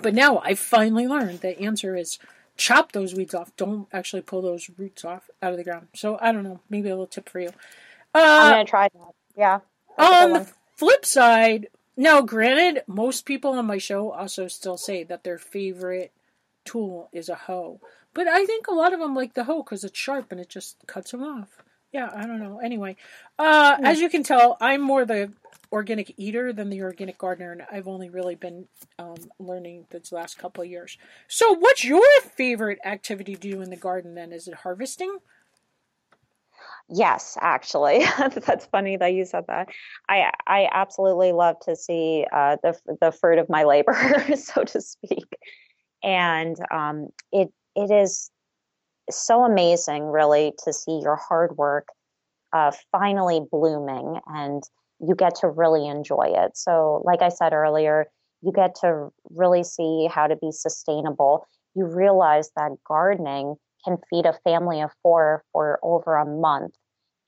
But 0.00 0.14
now 0.14 0.38
I 0.38 0.54
finally 0.54 1.08
learned 1.08 1.40
the 1.40 1.58
answer 1.60 1.96
is 1.96 2.18
chop 2.56 2.92
those 2.92 3.14
weeds 3.14 3.34
off. 3.34 3.50
Don't 3.56 3.88
actually 3.92 4.22
pull 4.22 4.40
those 4.40 4.70
roots 4.78 5.04
off 5.04 5.28
out 5.42 5.50
of 5.50 5.58
the 5.58 5.64
ground. 5.64 5.88
So 5.94 6.16
I 6.20 6.30
don't 6.30 6.44
know. 6.44 6.60
Maybe 6.70 6.88
a 6.88 6.92
little 6.92 7.08
tip 7.08 7.28
for 7.28 7.40
you. 7.40 7.48
Uh, 8.14 8.22
I'm 8.22 8.52
going 8.52 8.66
to 8.66 8.70
try 8.70 8.88
that. 8.88 9.12
Yeah. 9.36 9.58
On 9.98 10.32
the 10.32 10.52
flip 10.76 11.04
side, 11.04 11.66
now 11.96 12.20
granted, 12.20 12.84
most 12.86 13.26
people 13.26 13.52
on 13.52 13.66
my 13.66 13.78
show 13.78 14.12
also 14.12 14.46
still 14.46 14.76
say 14.76 15.02
that 15.02 15.24
their 15.24 15.38
favorite 15.38 16.12
tool 16.64 17.08
is 17.12 17.28
a 17.28 17.34
hoe. 17.34 17.80
But 18.14 18.28
I 18.28 18.46
think 18.46 18.68
a 18.68 18.74
lot 18.74 18.92
of 18.92 19.00
them 19.00 19.14
like 19.14 19.34
the 19.34 19.44
hoe 19.44 19.64
because 19.64 19.82
it's 19.82 19.98
sharp 19.98 20.30
and 20.30 20.40
it 20.40 20.48
just 20.48 20.76
cuts 20.86 21.10
them 21.10 21.22
off 21.22 21.62
yeah, 21.96 22.10
I 22.14 22.26
don't 22.26 22.40
know. 22.40 22.58
Anyway, 22.58 22.94
uh, 23.38 23.78
as 23.82 24.00
you 24.00 24.10
can 24.10 24.22
tell, 24.22 24.58
I'm 24.60 24.82
more 24.82 25.06
the 25.06 25.32
organic 25.72 26.12
eater 26.18 26.52
than 26.52 26.68
the 26.68 26.82
organic 26.82 27.16
gardener, 27.16 27.52
and 27.52 27.62
I've 27.72 27.88
only 27.88 28.10
really 28.10 28.34
been 28.34 28.66
um, 28.98 29.16
learning 29.38 29.86
this 29.88 30.12
last 30.12 30.36
couple 30.36 30.62
of 30.62 30.68
years. 30.68 30.98
So, 31.26 31.54
what's 31.54 31.84
your 31.84 32.04
favorite 32.36 32.80
activity 32.84 33.34
to 33.34 33.40
do 33.40 33.62
in 33.62 33.70
the 33.70 33.76
garden? 33.76 34.14
Then 34.14 34.30
is 34.30 34.46
it 34.46 34.52
harvesting? 34.52 35.16
Yes, 36.90 37.38
actually, 37.40 38.04
that's 38.46 38.66
funny 38.66 38.98
that 38.98 39.14
you 39.14 39.24
said 39.24 39.44
that. 39.48 39.68
I 40.06 40.32
I 40.46 40.68
absolutely 40.70 41.32
love 41.32 41.58
to 41.60 41.76
see 41.76 42.26
uh, 42.30 42.58
the 42.62 42.78
the 43.00 43.10
fruit 43.10 43.38
of 43.38 43.48
my 43.48 43.64
labor, 43.64 44.22
so 44.36 44.64
to 44.64 44.82
speak, 44.82 45.34
and 46.04 46.58
um, 46.70 47.08
it 47.32 47.50
it 47.74 47.90
is 47.90 48.30
so 49.10 49.44
amazing, 49.44 50.04
really, 50.04 50.52
to 50.64 50.72
see 50.72 51.00
your 51.02 51.16
hard 51.16 51.56
work 51.56 51.88
uh, 52.52 52.72
finally 52.92 53.40
blooming 53.50 54.20
and 54.26 54.62
you 55.00 55.14
get 55.14 55.34
to 55.36 55.48
really 55.48 55.86
enjoy 55.86 56.32
it. 56.34 56.56
So, 56.56 57.02
like 57.04 57.22
I 57.22 57.28
said 57.28 57.52
earlier, 57.52 58.06
you 58.42 58.52
get 58.52 58.74
to 58.76 59.10
really 59.30 59.62
see 59.62 60.08
how 60.10 60.26
to 60.26 60.36
be 60.36 60.50
sustainable. 60.50 61.46
You 61.74 61.86
realize 61.86 62.50
that 62.56 62.72
gardening 62.86 63.56
can 63.84 63.98
feed 64.10 64.26
a 64.26 64.38
family 64.44 64.80
of 64.80 64.90
four 65.02 65.44
for 65.52 65.78
over 65.82 66.16
a 66.16 66.24
month. 66.24 66.74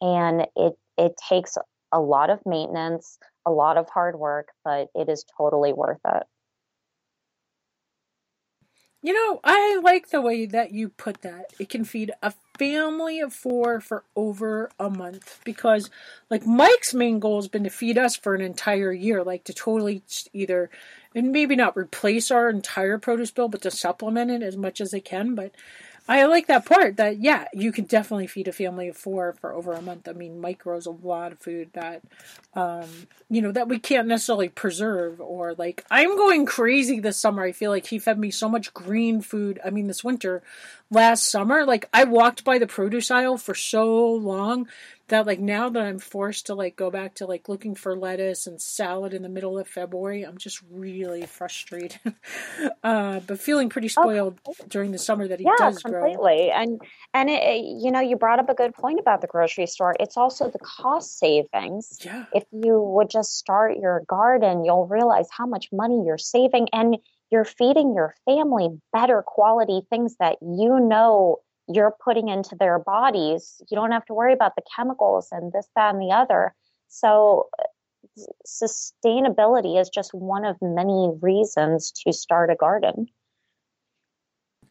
And 0.00 0.46
it, 0.56 0.74
it 0.96 1.12
takes 1.28 1.56
a 1.92 2.00
lot 2.00 2.30
of 2.30 2.40
maintenance, 2.46 3.18
a 3.46 3.50
lot 3.50 3.76
of 3.76 3.88
hard 3.88 4.18
work, 4.18 4.48
but 4.64 4.88
it 4.94 5.08
is 5.08 5.24
totally 5.36 5.72
worth 5.72 6.00
it. 6.06 6.22
You 9.00 9.12
know, 9.12 9.40
I 9.44 9.80
like 9.82 10.11
the 10.11 10.20
way 10.20 10.44
that 10.46 10.72
you 10.72 10.88
put 10.88 11.22
that. 11.22 11.52
It 11.61 11.68
can 11.68 11.84
feed 11.84 12.11
a 12.20 12.34
family 12.58 13.20
of 13.20 13.32
four 13.32 13.80
for 13.80 14.02
over 14.16 14.70
a 14.78 14.90
month 14.90 15.40
because, 15.44 15.88
like, 16.30 16.44
Mike's 16.44 16.92
main 16.92 17.20
goal 17.20 17.37
has 17.40 17.46
been 17.46 17.62
to 17.62 17.70
feed 17.70 17.96
us 17.96 18.16
for 18.16 18.34
an 18.34 18.40
entire 18.40 18.92
year, 18.92 19.22
like 19.22 19.44
to 19.44 19.54
totally 19.54 20.02
either, 20.32 20.68
and 21.14 21.30
maybe 21.30 21.54
not 21.54 21.76
replace 21.76 22.32
our 22.32 22.50
entire 22.50 22.98
produce 22.98 23.30
bill, 23.30 23.48
but 23.48 23.62
to 23.62 23.70
supplement 23.70 24.32
it 24.32 24.42
as 24.42 24.56
much 24.56 24.80
as 24.80 24.90
they 24.90 25.00
can. 25.00 25.37
But 25.37 25.52
I 26.10 26.24
like 26.24 26.46
that 26.46 26.64
part 26.64 26.96
that 26.96 27.20
yeah, 27.20 27.48
you 27.52 27.70
can 27.70 27.84
definitely 27.84 28.26
feed 28.26 28.48
a 28.48 28.52
family 28.52 28.88
of 28.88 28.96
four 28.96 29.34
for 29.34 29.52
over 29.52 29.74
a 29.74 29.82
month. 29.82 30.08
I 30.08 30.12
mean, 30.12 30.40
Mike 30.40 30.60
grows 30.60 30.86
a 30.86 30.90
lot 30.90 31.32
of 31.32 31.38
food 31.38 31.68
that 31.74 32.00
um, 32.54 32.88
you 33.28 33.42
know, 33.42 33.52
that 33.52 33.68
we 33.68 33.78
can't 33.78 34.08
necessarily 34.08 34.48
preserve 34.48 35.20
or 35.20 35.54
like 35.54 35.84
I'm 35.90 36.16
going 36.16 36.46
crazy 36.46 36.98
this 36.98 37.18
summer. 37.18 37.42
I 37.44 37.52
feel 37.52 37.70
like 37.70 37.86
he 37.86 37.98
fed 37.98 38.18
me 38.18 38.30
so 38.30 38.48
much 38.48 38.72
green 38.72 39.20
food. 39.20 39.60
I 39.62 39.68
mean, 39.68 39.86
this 39.86 40.02
winter 40.02 40.42
last 40.90 41.31
summer, 41.31 41.64
like 41.64 41.88
I 41.92 42.05
walked 42.05 42.44
by 42.44 42.59
the 42.59 42.66
produce 42.66 43.11
aisle 43.11 43.38
for 43.38 43.55
so 43.55 44.12
long 44.12 44.68
that 45.09 45.27
like 45.27 45.40
now 45.40 45.68
that 45.70 45.83
I'm 45.83 45.98
forced 45.98 46.46
to 46.46 46.55
like 46.55 46.77
go 46.77 46.90
back 46.90 47.14
to 47.16 47.27
like 47.27 47.48
looking 47.48 47.74
for 47.74 47.96
lettuce 47.96 48.46
and 48.46 48.61
salad 48.61 49.14
in 49.14 49.22
the 49.22 49.29
middle 49.29 49.59
of 49.59 49.66
February, 49.66 50.22
I'm 50.22 50.38
just 50.38 50.61
really 50.70 51.24
frustrated. 51.27 51.98
uh, 52.83 53.20
but 53.20 53.40
feeling 53.40 53.68
pretty 53.68 53.88
spoiled 53.88 54.38
okay. 54.46 54.64
during 54.68 54.92
the 54.92 54.98
summer 54.98 55.27
that 55.27 55.38
he 55.38 55.46
yeah, 55.46 55.55
does 55.59 55.79
completely. 55.79 56.51
grow. 56.51 56.51
And 56.55 56.81
and 57.14 57.31
it, 57.31 57.64
you 57.64 57.90
know, 57.90 58.01
you 58.01 58.16
brought 58.16 58.38
up 58.38 58.48
a 58.48 58.55
good 58.55 58.74
point 58.74 59.01
about 59.01 59.20
the 59.20 59.27
grocery 59.27 59.66
store. 59.66 59.96
It's 59.98 60.16
also 60.16 60.51
the 60.51 60.59
cost 60.59 61.18
savings. 61.18 61.98
Yeah. 62.05 62.27
If 62.35 62.44
you 62.53 62.81
would 62.81 63.11
just 63.11 63.37
start 63.37 63.79
your 63.79 64.03
garden, 64.09 64.64
you'll 64.64 64.87
realize 64.87 65.29
how 65.31 65.46
much 65.46 65.68
money 65.72 66.03
you're 66.07 66.18
saving 66.18 66.68
and 66.72 66.96
you're 67.30 67.44
feeding 67.44 67.94
your 67.94 68.14
family 68.24 68.68
better 68.92 69.22
quality 69.26 69.82
things 69.90 70.16
that 70.20 70.36
you 70.40 70.80
know 70.80 71.38
you're 71.68 71.94
putting 72.02 72.28
into 72.28 72.56
their 72.58 72.78
bodies, 72.78 73.60
you 73.70 73.74
don't 73.74 73.92
have 73.92 74.04
to 74.06 74.14
worry 74.14 74.32
about 74.32 74.56
the 74.56 74.62
chemicals 74.74 75.28
and 75.30 75.52
this, 75.52 75.68
that, 75.76 75.94
and 75.94 76.02
the 76.02 76.14
other. 76.14 76.54
So, 76.88 77.48
sustainability 78.46 79.78
is 79.78 79.90
just 79.90 80.14
one 80.14 80.44
of 80.44 80.56
many 80.62 81.10
reasons 81.20 81.92
to 82.04 82.12
start 82.12 82.50
a 82.50 82.54
garden. 82.54 83.06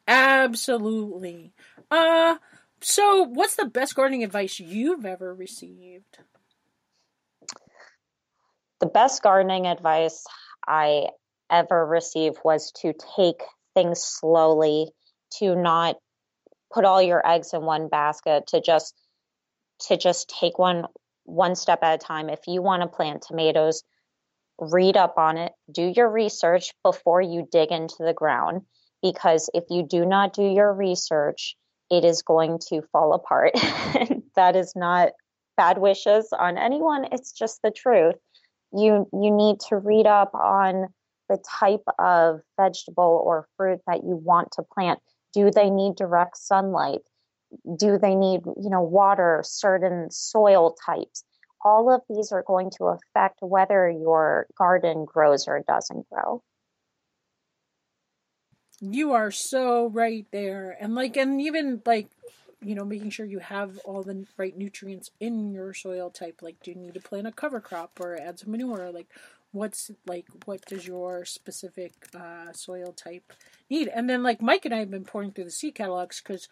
Absolutely. 0.06 1.52
Uh, 1.90 2.36
so 2.80 3.22
what's 3.22 3.56
the 3.56 3.66
best 3.66 3.94
gardening 3.94 4.24
advice 4.24 4.58
you've 4.58 5.04
ever 5.04 5.34
received? 5.34 6.18
The 8.80 8.86
best 8.86 9.22
gardening 9.22 9.66
advice 9.66 10.24
I 10.66 11.08
ever 11.50 11.86
receive 11.86 12.34
was 12.44 12.72
to 12.82 12.94
take 13.16 13.42
things 13.74 14.02
slowly, 14.02 14.90
to 15.38 15.54
not 15.54 15.96
put 16.72 16.84
all 16.84 17.00
your 17.02 17.26
eggs 17.26 17.52
in 17.54 17.62
one 17.62 17.88
basket, 17.88 18.46
to 18.48 18.60
just 18.60 18.94
to 19.88 19.96
just 19.96 20.28
take 20.40 20.58
one 20.58 20.86
one 21.24 21.54
step 21.54 21.80
at 21.82 21.94
a 21.94 21.98
time. 21.98 22.28
If 22.28 22.40
you 22.46 22.62
want 22.62 22.82
to 22.82 22.88
plant 22.88 23.22
tomatoes, 23.22 23.82
read 24.58 24.96
up 24.96 25.18
on 25.18 25.36
it, 25.36 25.52
do 25.70 25.92
your 25.94 26.10
research 26.10 26.72
before 26.82 27.20
you 27.20 27.46
dig 27.50 27.70
into 27.70 28.02
the 28.02 28.14
ground 28.14 28.62
because 29.02 29.48
if 29.54 29.64
you 29.70 29.82
do 29.82 30.04
not 30.04 30.32
do 30.32 30.42
your 30.42 30.72
research, 30.72 31.56
it 31.90 32.04
is 32.04 32.22
going 32.22 32.58
to 32.68 32.82
fall 32.92 33.14
apart. 33.14 33.52
that 34.34 34.56
is 34.56 34.74
not 34.74 35.10
bad 35.56 35.78
wishes 35.78 36.28
on 36.32 36.58
anyone, 36.58 37.06
it's 37.12 37.32
just 37.32 37.60
the 37.62 37.70
truth. 37.70 38.16
You 38.72 39.08
you 39.12 39.30
need 39.30 39.60
to 39.68 39.76
read 39.76 40.06
up 40.06 40.34
on 40.34 40.88
the 41.28 41.38
type 41.58 41.84
of 41.98 42.40
vegetable 42.58 43.22
or 43.24 43.46
fruit 43.56 43.80
that 43.86 44.04
you 44.04 44.16
want 44.16 44.52
to 44.52 44.62
plant. 44.62 45.00
Do 45.32 45.50
they 45.50 45.70
need 45.70 45.96
direct 45.96 46.36
sunlight? 46.36 47.00
Do 47.76 47.98
they 47.98 48.14
need, 48.14 48.40
you 48.44 48.70
know, 48.70 48.82
water, 48.82 49.42
certain 49.44 50.10
soil 50.10 50.76
types? 50.84 51.24
All 51.64 51.92
of 51.92 52.02
these 52.08 52.32
are 52.32 52.44
going 52.46 52.70
to 52.78 52.84
affect 52.84 53.38
whether 53.40 53.90
your 53.90 54.46
garden 54.56 55.04
grows 55.04 55.48
or 55.48 55.64
doesn't 55.66 56.08
grow. 56.08 56.42
You 58.80 59.12
are 59.12 59.30
so 59.30 59.88
right 59.88 60.26
there. 60.30 60.76
And 60.80 60.94
like 60.94 61.16
and 61.16 61.40
even 61.40 61.82
like 61.84 62.08
you 62.60 62.74
know, 62.74 62.84
making 62.84 63.10
sure 63.10 63.26
you 63.26 63.38
have 63.38 63.78
all 63.84 64.02
the 64.02 64.26
right 64.36 64.56
nutrients 64.56 65.10
in 65.20 65.52
your 65.52 65.72
soil 65.74 66.10
type. 66.10 66.40
Like, 66.42 66.56
do 66.62 66.72
you 66.72 66.76
need 66.76 66.94
to 66.94 67.00
plant 67.00 67.26
a 67.26 67.32
cover 67.32 67.60
crop 67.60 68.00
or 68.00 68.18
add 68.20 68.38
some 68.38 68.50
manure? 68.50 68.90
Like, 68.90 69.08
what's 69.52 69.90
like, 70.06 70.26
what 70.44 70.64
does 70.66 70.86
your 70.86 71.24
specific 71.24 71.92
uh, 72.14 72.52
soil 72.52 72.92
type 72.92 73.32
need? 73.70 73.88
And 73.88 74.08
then, 74.08 74.22
like, 74.22 74.42
Mike 74.42 74.64
and 74.64 74.74
I 74.74 74.78
have 74.78 74.90
been 74.90 75.04
poring 75.04 75.32
through 75.32 75.44
the 75.44 75.50
seed 75.50 75.74
catalogs 75.74 76.20
because 76.20 76.48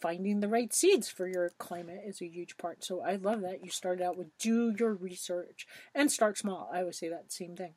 finding 0.00 0.40
the 0.40 0.48
right 0.48 0.72
seeds 0.72 1.08
for 1.08 1.26
your 1.26 1.50
climate 1.58 2.02
is 2.06 2.20
a 2.20 2.26
huge 2.26 2.56
part. 2.56 2.84
So 2.84 3.00
I 3.00 3.16
love 3.16 3.40
that 3.42 3.64
you 3.64 3.70
started 3.70 4.04
out 4.04 4.16
with 4.16 4.36
do 4.38 4.74
your 4.78 4.94
research 4.94 5.66
and 5.94 6.10
start 6.10 6.38
small. 6.38 6.70
I 6.72 6.80
always 6.80 6.98
say 6.98 7.08
that 7.08 7.32
same 7.32 7.56
thing. 7.56 7.74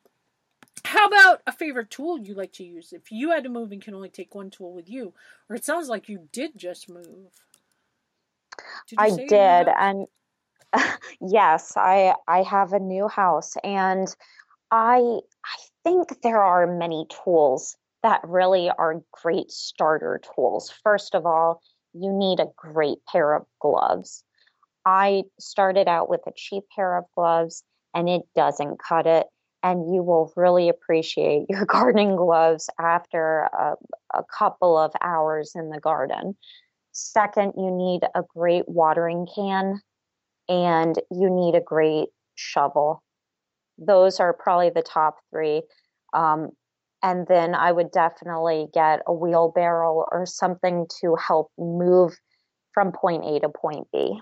How 0.84 1.06
about 1.06 1.42
a 1.46 1.52
favorite 1.52 1.90
tool 1.90 2.18
you 2.18 2.34
like 2.34 2.52
to 2.54 2.64
use? 2.64 2.92
If 2.92 3.12
you 3.12 3.30
had 3.30 3.44
to 3.44 3.50
move 3.50 3.72
and 3.72 3.82
can 3.82 3.94
only 3.94 4.08
take 4.08 4.34
one 4.34 4.50
tool 4.50 4.72
with 4.72 4.88
you, 4.88 5.14
or 5.48 5.56
it 5.56 5.64
sounds 5.64 5.88
like 5.88 6.08
you 6.08 6.28
did 6.32 6.52
just 6.56 6.88
move. 6.88 7.30
Did 8.88 8.98
I 8.98 9.10
did, 9.10 9.68
and 9.68 10.06
yes, 11.20 11.74
I 11.76 12.14
I 12.26 12.42
have 12.42 12.72
a 12.72 12.80
new 12.80 13.08
house, 13.08 13.54
and 13.62 14.14
I 14.72 15.20
I 15.44 15.56
think 15.84 16.22
there 16.22 16.42
are 16.42 16.66
many 16.66 17.06
tools 17.24 17.76
that 18.02 18.22
really 18.24 18.70
are 18.70 19.02
great 19.12 19.52
starter 19.52 20.20
tools. 20.34 20.72
First 20.82 21.14
of 21.14 21.26
all, 21.26 21.62
you 21.92 22.12
need 22.12 22.40
a 22.40 22.50
great 22.56 22.98
pair 23.06 23.34
of 23.34 23.46
gloves. 23.60 24.24
I 24.84 25.24
started 25.38 25.86
out 25.86 26.08
with 26.08 26.22
a 26.26 26.32
cheap 26.34 26.64
pair 26.74 26.96
of 26.96 27.04
gloves, 27.14 27.62
and 27.94 28.08
it 28.08 28.22
doesn't 28.34 28.80
cut 28.82 29.06
it 29.06 29.26
and 29.62 29.94
you 29.94 30.02
will 30.02 30.32
really 30.36 30.68
appreciate 30.68 31.46
your 31.48 31.64
gardening 31.66 32.16
gloves 32.16 32.68
after 32.78 33.48
a, 33.52 33.74
a, 34.14 34.22
couple 34.36 34.76
of 34.76 34.92
hours 35.00 35.52
in 35.54 35.70
the 35.70 35.80
garden. 35.80 36.36
Second, 36.92 37.52
you 37.56 37.70
need 37.70 38.00
a 38.14 38.22
great 38.34 38.68
watering 38.68 39.26
can 39.34 39.80
and 40.48 40.96
you 41.10 41.30
need 41.30 41.54
a 41.54 41.60
great 41.60 42.08
shovel. 42.34 43.02
Those 43.86 44.20
are 44.20 44.32
probably 44.32 44.70
the 44.70 44.82
top 44.82 45.16
three. 45.30 45.62
Um, 46.12 46.50
and 47.02 47.26
then 47.26 47.54
I 47.54 47.72
would 47.72 47.90
definitely 47.90 48.68
get 48.72 49.00
a 49.06 49.12
wheelbarrow 49.12 50.06
or 50.10 50.24
something 50.26 50.86
to 51.00 51.16
help 51.16 51.50
move 51.58 52.16
from 52.72 52.92
point 52.92 53.24
A 53.24 53.40
to 53.40 53.48
point 53.48 53.88
B. 53.92 54.20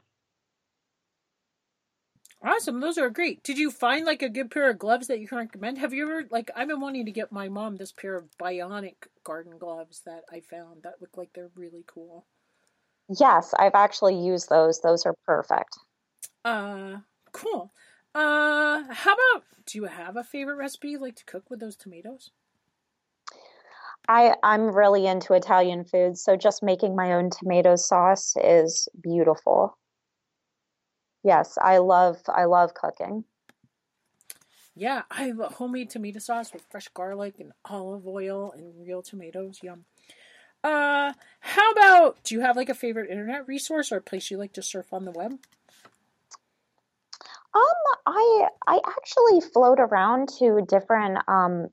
Awesome, 2.42 2.81
those 2.81 2.96
are 2.96 3.11
great. 3.11 3.42
Did 3.42 3.59
you 3.59 3.70
find 3.70 4.07
like 4.07 4.23
a 4.23 4.29
good 4.31 4.51
pair 4.51 4.70
of 4.70 4.79
gloves 4.79 5.09
that 5.09 5.20
you 5.20 5.29
can 5.29 5.38
recommend? 5.38 5.77
Have 5.79 5.92
you 5.92 6.05
ever 6.05 6.27
like 6.31 6.51
I've 6.57 6.68
been 6.68 6.81
wanting 6.81 7.05
to 7.05 7.12
get 7.12 7.31
my 7.31 7.49
mom 7.51 7.77
this 7.77 7.92
pair 7.92 8.16
of 8.16 8.31
bionic 8.40 8.94
garden 9.25 9.59
gloves 9.59 10.01
that 10.07 10.23
I 10.33 10.40
found 10.40 10.83
that 10.85 11.03
look 11.03 11.16
like 11.18 11.31
they're 11.35 11.51
really 11.55 11.85
cool. 11.87 12.27
Yes, 13.18 13.53
I've 13.59 13.75
actually 13.75 14.16
used 14.25 14.49
those. 14.49 14.81
Those 14.81 15.05
are 15.05 15.14
perfect. 15.27 15.77
Uh 16.44 16.99
cool. 17.33 17.73
Uh 18.14 18.85
how 18.92 19.14
about 19.14 19.44
do 19.66 19.79
you 19.79 19.85
have 19.85 20.16
a 20.16 20.23
favorite 20.25 20.55
recipe 20.57 20.90
you 20.90 20.99
like 20.99 21.16
to 21.16 21.25
cook 21.25 21.51
with 21.51 21.59
those 21.61 21.77
tomatoes? 21.77 22.31
I 24.09 24.35
I'm 24.42 24.75
really 24.77 25.07
into 25.07 25.33
Italian 25.33 25.85
food, 25.85 26.18
so 26.18 26.37
just 26.37 26.62
making 26.62 26.94
my 26.96 27.14
own 27.14 27.31
tomato 27.31 27.77
sauce 27.77 28.35
is 28.37 28.88
beautiful 29.01 29.79
yes, 31.23 31.57
I 31.61 31.79
love 31.79 32.18
I 32.29 32.44
love 32.44 32.75
cooking. 32.75 33.25
Yeah, 34.75 35.03
I 35.11 35.33
love 35.33 35.55
homemade 35.55 35.90
tomato 35.90 36.18
sauce 36.18 36.53
with 36.53 36.64
fresh 36.70 36.88
garlic 36.88 37.38
and 37.38 37.53
olive 37.64 38.07
oil 38.07 38.53
and 38.53 38.81
real 38.87 39.03
tomatoes. 39.03 39.61
Yum. 39.62 39.85
Uh, 40.64 41.12
how 41.40 41.70
about 41.73 42.23
do 42.25 42.35
you 42.35 42.40
have 42.40 42.57
like 42.57 42.68
a 42.68 42.75
favorite 42.75 43.11
internet 43.11 43.46
resource 43.49 43.92
or 43.92 43.96
a 43.99 44.03
place 44.03 44.31
you 44.31 44.37
like 44.38 44.53
to 44.55 44.62
surf 44.62 44.92
on 44.92 45.05
the 45.05 45.11
web? 45.12 45.38
Um, 47.55 47.99
I 48.07 48.49
I 48.67 48.81
actually 48.87 49.41
float 49.41 49.81
around 49.81 50.29
to 50.39 50.61
different 50.69 51.19
um 51.29 51.69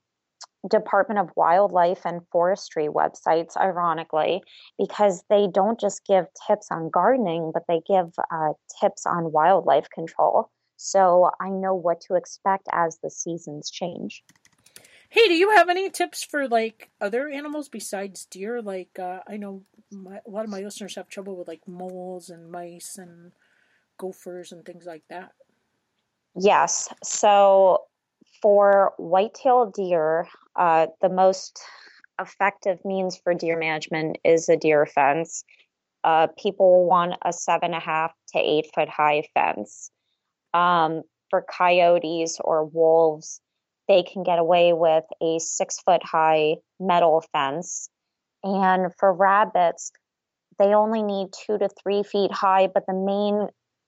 Department 0.70 1.20
of 1.20 1.30
Wildlife 1.36 2.06
and 2.06 2.22
Forestry 2.32 2.88
websites, 2.88 3.56
ironically, 3.56 4.42
because 4.78 5.24
they 5.30 5.48
don't 5.52 5.80
just 5.80 6.06
give 6.06 6.26
tips 6.48 6.68
on 6.72 6.90
gardening, 6.90 7.52
but 7.54 7.64
they 7.68 7.82
give 7.88 8.12
uh, 8.32 8.54
tips 8.82 9.06
on 9.06 9.32
wildlife 9.32 9.90
control. 9.90 10.50
So 10.78 11.32
I 11.40 11.50
know 11.50 11.74
what 11.74 12.02
to 12.02 12.16
expect 12.16 12.68
as 12.72 13.00
the 13.02 13.10
seasons 13.10 13.70
change. 13.70 14.24
Hey, 15.10 15.28
do 15.28 15.34
you 15.34 15.52
have 15.52 15.70
any 15.70 15.90
tips 15.90 16.24
for 16.24 16.48
like 16.48 16.90
other 17.00 17.30
animals 17.30 17.70
besides 17.70 18.26
deer? 18.26 18.62
Like, 18.62 19.00
uh, 19.00 19.20
I 19.28 19.38
know 19.38 19.64
my, 19.90 20.20
a 20.26 20.30
lot 20.30 20.44
of 20.44 20.52
my 20.52 20.60
listeners 20.60 20.96
have 20.96 21.08
trouble 21.08 21.38
with 21.38 21.48
like 21.48 21.66
moles 21.68 22.30
and 22.30 22.52
mice 22.52 22.98
and 22.98 23.32
gophers 23.98 24.52
and 24.52 24.66
things 24.66 24.86
like 24.86 25.04
that. 25.10 25.32
Yes. 26.40 26.88
So 27.04 27.86
for 28.42 28.94
white-tailed 28.98 29.74
deer, 29.74 30.28
uh, 30.56 30.88
the 31.02 31.10
most 31.10 31.60
effective 32.22 32.80
means 32.86 33.18
for 33.18 33.34
deer 33.34 33.58
management 33.58 34.18
is 34.24 34.48
a 34.48 34.56
deer 34.56 34.86
fence. 34.86 35.44
Uh, 36.04 36.28
people 36.42 36.86
want 36.86 37.16
a 37.26 37.34
seven 37.34 37.74
and 37.74 37.76
a 37.76 37.80
half 37.80 38.14
to 38.30 38.40
eight 38.40 38.68
foot 38.74 38.88
high 38.88 39.24
fence. 39.34 39.92
Um, 40.54 41.02
for 41.30 41.44
coyotes 41.52 42.38
or 42.40 42.66
wolves, 42.66 43.42
they 43.88 44.04
can 44.04 44.24
get 44.24 44.40
away 44.40 44.74
with 44.74 45.04
a 45.22 45.40
six 45.40 45.80
foot 45.80 46.04
high 46.04 46.56
metal 46.80 47.24
fence. 47.34 47.90
And 48.44 48.94
for 49.00 49.12
rabbits, 49.12 49.92
they 50.60 50.74
only 50.74 51.02
need 51.02 51.30
two 51.34 51.58
to 51.58 51.68
three 51.82 52.04
feet 52.04 52.32
high. 52.32 52.68
But 52.68 52.86
the 52.88 52.94
main 52.94 53.48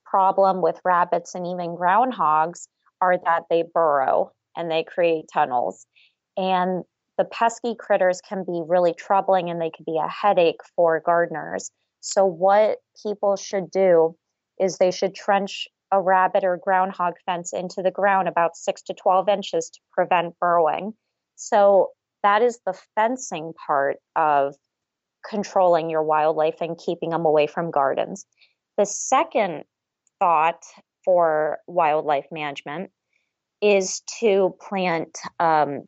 problem 0.10 0.62
with 0.62 0.80
rabbits 0.84 1.36
and 1.36 1.46
even 1.46 1.76
groundhogs 1.76 2.68
are 3.02 3.18
that 3.26 3.44
they 3.50 3.64
burrow 3.74 4.32
and 4.56 4.70
they 4.70 4.84
create 4.84 5.26
tunnels. 5.32 5.86
And 6.38 6.84
the 7.18 7.26
pesky 7.26 7.76
critters 7.76 8.22
can 8.22 8.44
be 8.44 8.64
really 8.66 8.94
troubling 8.94 9.50
and 9.50 9.62
they 9.62 9.70
could 9.70 9.86
be 9.86 10.00
a 10.02 10.10
headache 10.10 10.62
for 10.76 11.00
gardeners. 11.00 11.72
So, 12.02 12.26
what 12.26 12.80
people 13.04 13.36
should 13.36 13.70
do 13.70 14.16
is 14.60 14.78
they 14.78 14.92
should 14.92 15.16
trench 15.16 15.68
a 15.92 16.02
rabbit 16.02 16.44
or 16.44 16.58
groundhog 16.58 17.16
fence 17.26 17.52
into 17.52 17.82
the 17.82 17.92
ground 17.92 18.28
about 18.28 18.56
six 18.56 18.82
to 18.84 18.94
12 18.94 19.28
inches 19.28 19.70
to 19.70 19.80
prevent 19.92 20.40
burrowing. 20.40 20.94
So, 21.36 21.90
that 22.24 22.42
is 22.42 22.60
the 22.66 22.78
fencing 22.96 23.54
part 23.68 23.98
of 24.16 24.56
controlling 25.30 25.90
your 25.90 26.04
wildlife 26.04 26.62
and 26.62 26.78
keeping 26.78 27.10
them 27.10 27.26
away 27.26 27.48
from 27.48 27.72
gardens. 27.72 28.26
The 28.78 28.86
second 28.86 29.64
thought 30.20 30.64
for 31.06 31.60
wildlife 31.68 32.28
management 32.32 32.92
is 33.62 34.02
to 34.20 34.56
plant 34.68 35.18
um, 35.40 35.88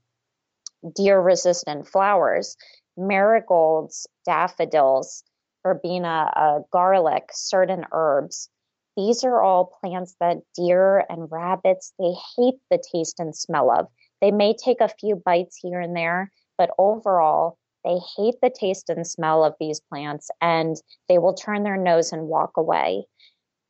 deer 0.95 1.19
resistant 1.19 1.87
flowers, 1.87 2.55
marigolds, 2.97 4.07
daffodils. 4.25 5.23
verbena, 5.63 6.31
uh, 6.35 6.59
garlic, 6.71 7.29
certain 7.31 7.85
herbs. 7.91 8.49
These 8.97 9.23
are 9.23 9.41
all 9.41 9.77
plants 9.79 10.15
that 10.19 10.37
deer 10.55 11.05
and 11.07 11.31
rabbits, 11.31 11.93
they 11.99 12.13
hate 12.35 12.59
the 12.71 12.83
taste 12.91 13.19
and 13.19 13.35
smell 13.35 13.69
of. 13.71 13.87
They 14.21 14.31
may 14.31 14.53
take 14.53 14.81
a 14.81 14.89
few 14.89 15.15
bites 15.15 15.57
here 15.61 15.79
and 15.79 15.95
there, 15.95 16.31
but 16.57 16.71
overall, 16.77 17.57
they 17.83 17.97
hate 18.17 18.35
the 18.41 18.49
taste 18.49 18.89
and 18.89 19.05
smell 19.05 19.43
of 19.43 19.55
these 19.59 19.79
plants 19.79 20.29
and 20.41 20.75
they 21.07 21.17
will 21.17 21.33
turn 21.33 21.63
their 21.63 21.77
nose 21.77 22.11
and 22.11 22.27
walk 22.27 22.57
away. 22.57 23.05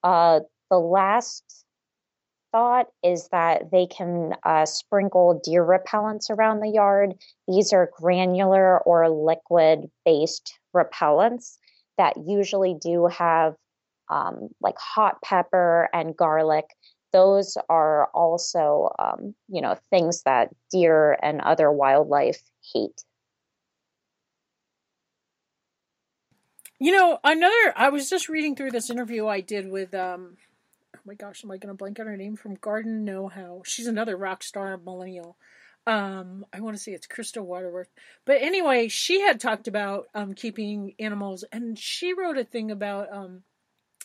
Uh, 0.04 0.42
the 0.72 0.80
last 0.80 1.44
thought 2.52 2.88
is 3.04 3.28
that 3.32 3.72
they 3.72 3.86
can 3.86 4.34
uh, 4.44 4.66
sprinkle 4.66 5.40
deer 5.44 5.64
repellents 5.64 6.30
around 6.30 6.60
the 6.60 6.70
yard. 6.70 7.14
These 7.48 7.74
are 7.74 7.92
granular 7.94 8.80
or 8.80 9.10
liquid 9.10 9.92
based 10.06 10.58
repellents 10.76 11.58
that 11.98 12.16
usually 12.26 12.76
do 12.82 13.08
have 13.08 13.56
um, 14.10 14.50
like 14.60 14.78
hot 14.78 15.22
pepper 15.22 15.90
and 15.94 16.16
garlic. 16.16 16.66
Those 17.14 17.58
are 17.70 18.08
also, 18.14 18.90
um, 18.98 19.36
you 19.50 19.62
know, 19.62 19.78
things 19.90 20.24
that 20.24 20.50
deer 20.72 21.18
and 21.22 21.42
other 21.42 21.72
wildlife 21.72 22.42
hate. 22.74 23.04
You 26.80 26.94
know, 26.94 27.20
another. 27.24 27.74
I 27.76 27.90
was 27.90 28.10
just 28.10 28.28
reading 28.28 28.56
through 28.56 28.72
this 28.72 28.90
interview 28.90 29.28
I 29.28 29.42
did 29.42 29.70
with. 29.70 29.94
Um, 29.94 30.38
oh 30.96 31.00
my 31.06 31.14
gosh, 31.14 31.44
am 31.44 31.52
I 31.52 31.58
going 31.58 31.70
to 31.70 31.78
blank 31.78 32.00
on 32.00 32.08
her 32.08 32.18
name 32.18 32.36
from 32.36 32.56
Garden 32.56 33.04
Know 33.06 33.28
How? 33.28 33.62
She's 33.66 33.88
another 33.88 34.18
rock 34.18 34.44
star 34.44 34.78
millennial. 34.78 35.38
Um, 35.88 36.46
I 36.54 36.60
want 36.60 36.78
to 36.78 36.82
say 36.82 36.92
it's 36.92 37.08
Crystal 37.08 37.46
Waterworth, 37.46 37.90
but 38.26 38.42
anyway, 38.42 38.88
she 38.88 39.22
had 39.22 39.40
talked 39.40 39.68
about 39.68 40.08
um 40.14 40.34
keeping 40.36 40.94
animals, 41.00 41.44
and 41.52 41.78
she 41.78 42.14
wrote 42.14 42.38
a 42.38 42.44
thing 42.44 42.70
about 42.70 43.12
um, 43.12 43.42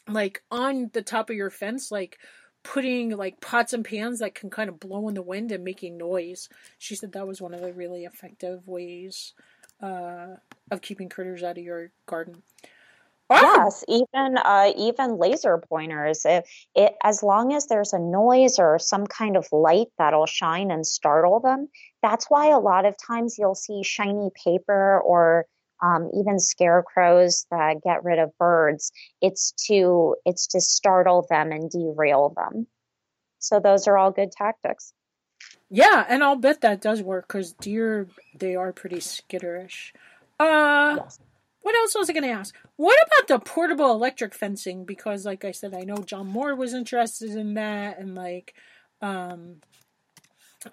like 0.09 0.43
on 0.51 0.91
the 0.95 1.03
top 1.03 1.29
of 1.29 1.37
your 1.37 1.51
fence, 1.51 1.91
like 1.91 2.19
putting 2.63 3.11
like 3.11 3.41
pots 3.41 3.73
and 3.73 3.85
pans 3.85 4.19
that 4.19 4.35
can 4.35 4.51
kind 4.51 4.69
of 4.69 4.81
blow 4.81 5.09
in 5.09 5.15
the 5.15 5.23
wind 5.23 5.53
and 5.53 5.65
making 5.65 5.97
noise. 5.97 6.49
She 6.79 6.97
said 6.97 7.13
that 7.13 7.27
was 7.27 7.41
one 7.41 7.55
of 7.55 7.61
the 7.61 7.73
really 7.73 8.05
effective 8.05 8.67
ways 8.67 9.35
uh, 9.81 10.37
of 10.71 10.81
keeping 10.81 11.09
critters 11.09 11.43
out 11.43 11.59
of 11.59 11.65
your 11.65 11.91
garden. 12.07 12.43
Yes, 13.31 13.85
even 13.89 14.37
uh, 14.39 14.73
even 14.77 15.19
laser 15.19 15.59
pointers. 15.59 16.23
If 16.25 16.45
it 16.75 16.95
as 17.03 17.23
long 17.23 17.53
as 17.53 17.67
there's 17.67 17.93
a 17.93 17.99
noise 17.99 18.59
or 18.59 18.79
some 18.79 19.07
kind 19.07 19.37
of 19.37 19.49
light 19.51 19.89
that'll 19.99 20.27
shine 20.27 20.71
and 20.71 20.87
startle 20.87 21.41
them. 21.41 21.69
That's 22.03 22.27
why 22.27 22.49
a 22.51 22.61
lot 22.61 22.85
of 22.85 22.95
times 22.97 23.37
you'll 23.39 23.57
see 23.57 23.83
shiny 23.83 24.31
paper 24.45 25.01
or 25.01 25.47
um, 25.83 26.11
even 26.15 26.39
scarecrows 26.39 27.47
that 27.51 27.83
get 27.83 28.05
rid 28.05 28.19
of 28.19 28.37
birds. 28.39 28.93
It's 29.21 29.53
to 29.67 30.15
it's 30.25 30.47
to 30.49 30.61
startle 30.61 31.27
them 31.29 31.51
and 31.51 31.71
derail 31.71 32.33
them. 32.37 32.67
So 33.41 33.61
those 33.61 33.89
are 33.89 33.99
all 33.99 34.13
good 34.13 34.33
tactics. 34.33 34.93
Yeah, 35.69 36.05
and 36.09 36.23
I'll 36.23 36.37
bet 36.37 36.61
that 36.61 36.81
does 36.81 37.03
work 37.03 37.27
because 37.27 37.53
deer 37.55 38.09
they 38.39 38.55
are 38.55 38.73
pretty 38.73 38.99
skitterish. 38.99 39.93
Uh, 40.39 40.97
yes. 40.99 41.19
What 41.67 41.75
else 41.75 41.97
was 41.97 42.09
I 42.09 42.13
going 42.13 42.23
to 42.23 42.31
ask? 42.31 42.55
What 42.77 42.97
about 43.05 43.27
the 43.27 43.45
portable 43.45 43.91
electric 43.91 44.35
fencing? 44.35 44.85
Because, 44.85 45.27
like 45.27 45.45
I 45.45 45.51
said, 45.51 45.75
I 45.75 45.81
know 45.81 45.97
John 45.97 46.29
Moore 46.29 46.55
was 46.55 46.73
interested 46.73 47.31
in 47.31 47.55
that, 47.55 47.99
and 47.99 48.15
like, 48.15 48.55
um, 49.03 49.57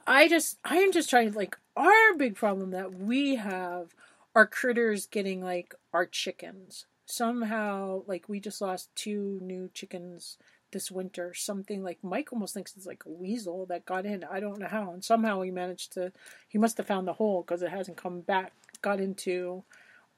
I 0.05 0.27
just 0.27 0.59
I 0.63 0.77
am 0.77 0.91
just 0.91 1.09
trying 1.09 1.31
to 1.31 1.35
like 1.35 1.57
our 1.75 2.13
big 2.15 2.35
problem 2.35 2.69
that 2.71 2.93
we 2.93 3.37
have 3.37 3.95
are 4.35 4.45
critters 4.45 5.07
getting 5.07 5.43
like 5.43 5.73
our 5.93 6.05
chickens 6.05 6.85
somehow 7.07 8.03
like 8.05 8.29
we 8.29 8.39
just 8.39 8.61
lost 8.61 8.89
two 8.95 9.39
new 9.41 9.71
chickens 9.73 10.37
this 10.71 10.91
winter. 10.91 11.33
Something 11.33 11.83
like 11.83 12.03
Mike 12.03 12.31
almost 12.31 12.53
thinks 12.53 12.75
it's 12.77 12.85
like 12.85 13.03
a 13.07 13.09
weasel 13.09 13.65
that 13.65 13.85
got 13.85 14.05
in. 14.05 14.23
I 14.29 14.39
don't 14.39 14.59
know 14.59 14.67
how. 14.67 14.91
And 14.91 15.03
somehow 15.03 15.41
he 15.41 15.49
managed 15.49 15.93
to, 15.93 16.11
he 16.47 16.59
must 16.59 16.77
have 16.77 16.85
found 16.85 17.07
the 17.07 17.13
hole 17.13 17.41
because 17.41 17.61
it 17.63 17.71
hasn't 17.71 17.97
come 17.97 18.21
back, 18.21 18.53
got 18.81 18.99
into 18.99 19.63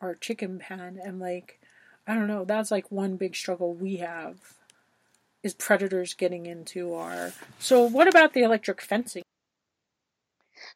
our 0.01 0.15
chicken 0.15 0.59
pen. 0.59 0.99
And 1.03 1.19
like, 1.19 1.59
I 2.07 2.13
don't 2.13 2.27
know, 2.27 2.45
that's 2.45 2.71
like 2.71 2.91
one 2.91 3.17
big 3.17 3.35
struggle 3.35 3.73
we 3.73 3.97
have 3.97 4.37
is 5.43 5.53
predators 5.53 6.13
getting 6.15 6.45
into 6.45 6.93
our. 6.93 7.31
So, 7.59 7.83
what 7.83 8.07
about 8.07 8.33
the 8.33 8.41
electric 8.41 8.81
fencing? 8.81 9.23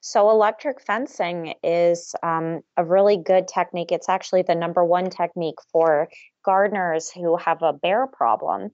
So, 0.02 0.30
electric 0.30 0.80
fencing 0.82 1.56
is 1.64 2.14
um, 2.22 2.62
a 2.78 2.86
really 2.86 3.18
good 3.18 3.48
technique. 3.48 3.92
It's 3.92 4.10
actually 4.10 4.44
the 4.44 4.56
number 4.56 4.86
one 4.86 5.10
technique 5.10 5.60
for 5.72 6.10
gardeners 6.46 7.10
who 7.10 7.38
have 7.38 7.64
a 7.64 7.74
bear 7.74 8.08
problem. 8.08 8.70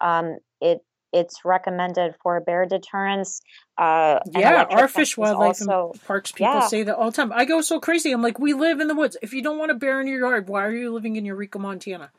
Um, 0.00 0.38
it 0.60 0.80
it's 1.12 1.44
recommended 1.44 2.14
for 2.22 2.40
bear 2.40 2.66
deterrence. 2.66 3.40
Uh, 3.76 4.20
yeah, 4.32 4.64
our 4.70 4.88
fish, 4.88 5.16
wildlife, 5.16 5.60
also, 5.60 5.90
and 5.92 6.04
parks 6.04 6.32
people 6.32 6.52
yeah. 6.52 6.66
say 6.66 6.82
that 6.82 6.96
all 6.96 7.10
the 7.10 7.16
time. 7.16 7.32
I 7.32 7.44
go 7.44 7.60
so 7.60 7.80
crazy. 7.80 8.12
I'm 8.12 8.22
like, 8.22 8.38
we 8.38 8.52
live 8.52 8.80
in 8.80 8.88
the 8.88 8.94
woods. 8.94 9.16
If 9.22 9.32
you 9.32 9.42
don't 9.42 9.58
want 9.58 9.70
a 9.70 9.74
bear 9.74 10.00
in 10.00 10.06
your 10.06 10.20
yard, 10.20 10.48
why 10.48 10.64
are 10.64 10.74
you 10.74 10.92
living 10.92 11.16
in 11.16 11.24
Eureka, 11.24 11.58
Montana? 11.58 12.10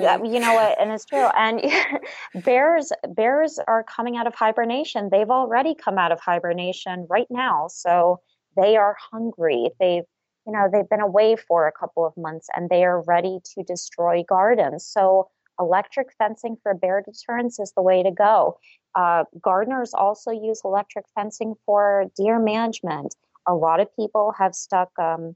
Like, 0.00 0.24
you 0.24 0.40
know 0.40 0.54
what, 0.54 0.80
and 0.80 0.90
it's 0.90 1.04
true. 1.04 1.28
And 1.36 1.62
bears, 2.44 2.92
bears 3.08 3.58
are 3.66 3.84
coming 3.84 4.16
out 4.16 4.26
of 4.26 4.34
hibernation. 4.34 5.10
They've 5.10 5.28
already 5.28 5.74
come 5.74 5.98
out 5.98 6.12
of 6.12 6.20
hibernation 6.20 7.06
right 7.10 7.26
now, 7.28 7.68
so 7.68 8.20
they 8.56 8.76
are 8.76 8.96
hungry. 9.12 9.68
They've, 9.78 10.04
you 10.46 10.52
know, 10.52 10.68
they've 10.72 10.88
been 10.88 11.02
away 11.02 11.36
for 11.36 11.66
a 11.66 11.72
couple 11.72 12.06
of 12.06 12.16
months, 12.16 12.48
and 12.56 12.70
they 12.70 12.84
are 12.84 13.02
ready 13.02 13.40
to 13.54 13.62
destroy 13.64 14.24
gardens. 14.26 14.86
So 14.86 15.28
electric 15.62 16.08
fencing 16.18 16.56
for 16.62 16.74
bear 16.74 17.02
deterrence 17.02 17.58
is 17.58 17.72
the 17.76 17.82
way 17.82 18.02
to 18.02 18.10
go. 18.10 18.58
Uh, 18.94 19.24
gardeners 19.40 19.94
also 19.94 20.30
use 20.30 20.60
electric 20.64 21.06
fencing 21.14 21.54
for 21.64 22.06
deer 22.16 22.38
management. 22.38 23.14
A 23.46 23.54
lot 23.54 23.80
of 23.80 23.94
people 23.96 24.34
have 24.38 24.54
stuck 24.54 24.90
um, 24.98 25.34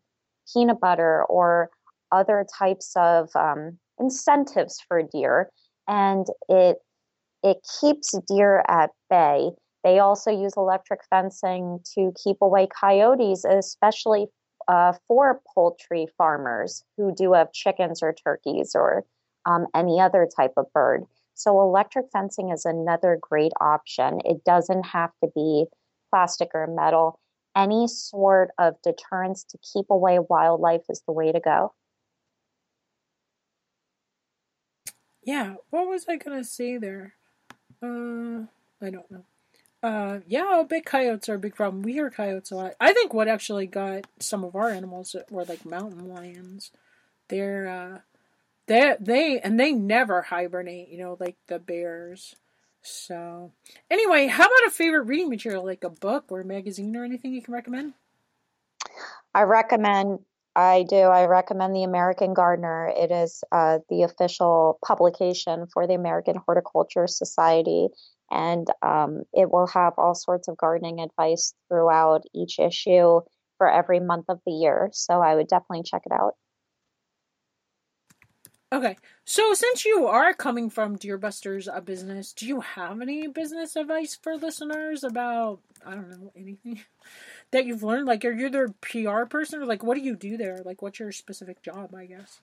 peanut 0.53 0.81
butter 0.81 1.25
or 1.25 1.71
other 2.13 2.47
types 2.59 2.93
of 2.97 3.29
um, 3.35 3.79
incentives 3.99 4.81
for 4.87 5.03
deer, 5.03 5.51
and 5.89 6.27
it 6.49 6.79
it 7.43 7.59
keeps 7.81 8.15
deer 8.29 8.65
at 8.69 8.91
bay. 9.09 9.51
They 9.85 9.99
also 10.01 10.31
use 10.31 10.55
electric 10.57 11.01
fencing 11.09 11.79
to 11.95 12.13
keep 12.23 12.39
away 12.41 12.67
coyotes, 12.67 13.45
especially 13.45 14.27
uh, 14.69 14.95
for 15.07 15.41
poultry 15.55 16.07
farmers 16.19 16.83
who 16.97 17.15
do 17.15 17.33
have 17.35 17.53
chickens 17.53 18.03
or 18.03 18.13
turkeys 18.13 18.73
or 18.75 19.05
um, 19.47 19.67
any 19.75 20.01
other 20.01 20.29
type 20.37 20.53
of 20.57 20.67
bird. 20.75 21.05
So, 21.35 21.61
electric 21.61 22.07
fencing 22.13 22.51
is 22.51 22.65
another 22.65 23.19
great 23.21 23.53
option. 23.61 24.21
It 24.25 24.45
doesn't 24.45 24.85
have 24.85 25.11
to 25.23 25.31
be 25.35 25.67
plastic 26.11 26.49
or 26.55 26.67
metal. 26.67 27.21
Any 27.55 27.89
sort 27.89 28.51
of 28.59 28.75
deterrence 28.83 29.45
to 29.45 29.59
keep 29.59 29.87
away 29.91 30.19
wildlife 30.19 30.83
is 30.91 31.03
the 31.07 31.13
way 31.13 31.33
to 31.33 31.41
go. 31.41 31.73
Yeah, 35.23 35.57
what 35.71 35.89
was 35.89 36.07
I 36.09 36.17
gonna 36.17 36.45
say 36.45 36.77
there? 36.79 37.15
Uh, 37.83 38.47
I 38.81 38.91
don't 38.91 39.11
know. 39.11 39.25
Uh, 39.83 40.21
yeah, 40.27 40.63
big 40.69 40.85
coyotes 40.85 41.29
are 41.29 41.35
a 41.35 41.39
big 41.39 41.55
problem. 41.55 41.83
We 41.83 41.93
hear 41.93 42.11
coyotes 42.11 42.51
a 42.51 42.57
lot. 42.57 42.75
I 42.81 42.93
think 42.93 43.13
what 43.13 43.29
actually 43.29 43.67
got 43.67 44.07
some 44.21 44.43
of 44.43 44.57
our 44.57 44.71
animals 44.71 45.15
were 45.31 45.45
like 45.45 45.67
mountain 45.67 46.09
lions. 46.09 46.71
They're 47.29 47.69
uh, 47.69 47.99
they 48.67 48.95
they 49.01 49.41
and 49.41 49.59
they 49.59 49.73
never 49.73 50.23
hibernate, 50.23 50.89
you 50.89 50.99
know, 50.99 51.17
like 51.19 51.37
the 51.49 51.59
bears. 51.59 52.35
So 52.83 53.53
anyway, 53.91 54.27
how 54.29 54.45
about 54.45 54.69
a 54.69 54.71
favorite 54.71 55.07
reading 55.07 55.29
material, 55.29 55.65
like 55.65 55.85
a 55.85 55.91
book 55.91 56.27
or 56.31 56.41
a 56.41 56.45
magazine 56.45 56.95
or 56.97 57.05
anything 57.05 57.33
you 57.33 57.43
can 57.43 57.55
recommend? 57.55 57.95
I 59.35 59.43
recommend. 59.43 60.21
I 60.55 60.85
do. 60.89 60.97
I 60.97 61.27
recommend 61.27 61.75
the 61.75 61.83
American 61.83 62.33
Gardener. 62.33 62.91
It 62.97 63.11
is 63.11 63.45
uh, 63.53 63.81
the 63.91 64.05
official 64.05 64.79
publication 64.85 65.67
for 65.73 65.87
the 65.87 65.95
American 65.95 66.37
Horticulture 66.47 67.07
Society, 67.07 67.89
and 68.31 68.67
um, 68.83 69.25
it 69.35 69.51
will 69.51 69.67
have 69.67 69.93
all 69.99 70.15
sorts 70.15 70.49
of 70.49 70.57
gardening 70.57 71.01
advice 71.01 71.53
throughout 71.69 72.23
each 72.35 72.59
issue 72.59 73.21
for 73.59 73.71
every 73.71 74.01
month 74.01 74.27
of 74.29 74.41
the 74.47 74.53
year. 74.53 74.89
So 74.93 75.21
I 75.21 75.35
would 75.35 75.49
definitely 75.49 75.83
check 75.83 76.03
it 76.07 76.13
out. 76.13 76.35
Okay, 78.73 78.97
so 79.25 79.55
since 79.55 79.85
you 79.85 80.07
are 80.07 80.35
coming 80.35 80.71
from 80.71 80.99
Deerbusters 80.99 81.69
a 81.73 81.81
business, 81.81 82.33
do 82.33 82.47
you 82.47 82.61
have 82.61 83.01
any 83.01 83.29
business 83.29 83.77
advice 83.77 84.19
for 84.21 84.37
listeners 84.37 85.05
about 85.05 85.61
I 85.85 85.95
don't 85.95 86.11
know 86.11 86.33
anything 86.37 86.81
that 87.53 87.65
you've 87.65 87.85
learned? 87.85 88.07
Like, 88.07 88.25
are 88.25 88.33
you 88.33 88.51
their 88.51 88.71
PR 88.81 89.25
person, 89.25 89.63
or 89.63 89.67
like, 89.67 89.85
what 89.85 89.97
do 89.97 90.03
you 90.03 90.17
do 90.17 90.37
there? 90.37 90.63
Like, 90.65 90.83
what's 90.83 90.99
your 90.99 91.13
specific 91.13 91.63
job? 91.63 91.95
I 91.95 92.07
guess. 92.07 92.41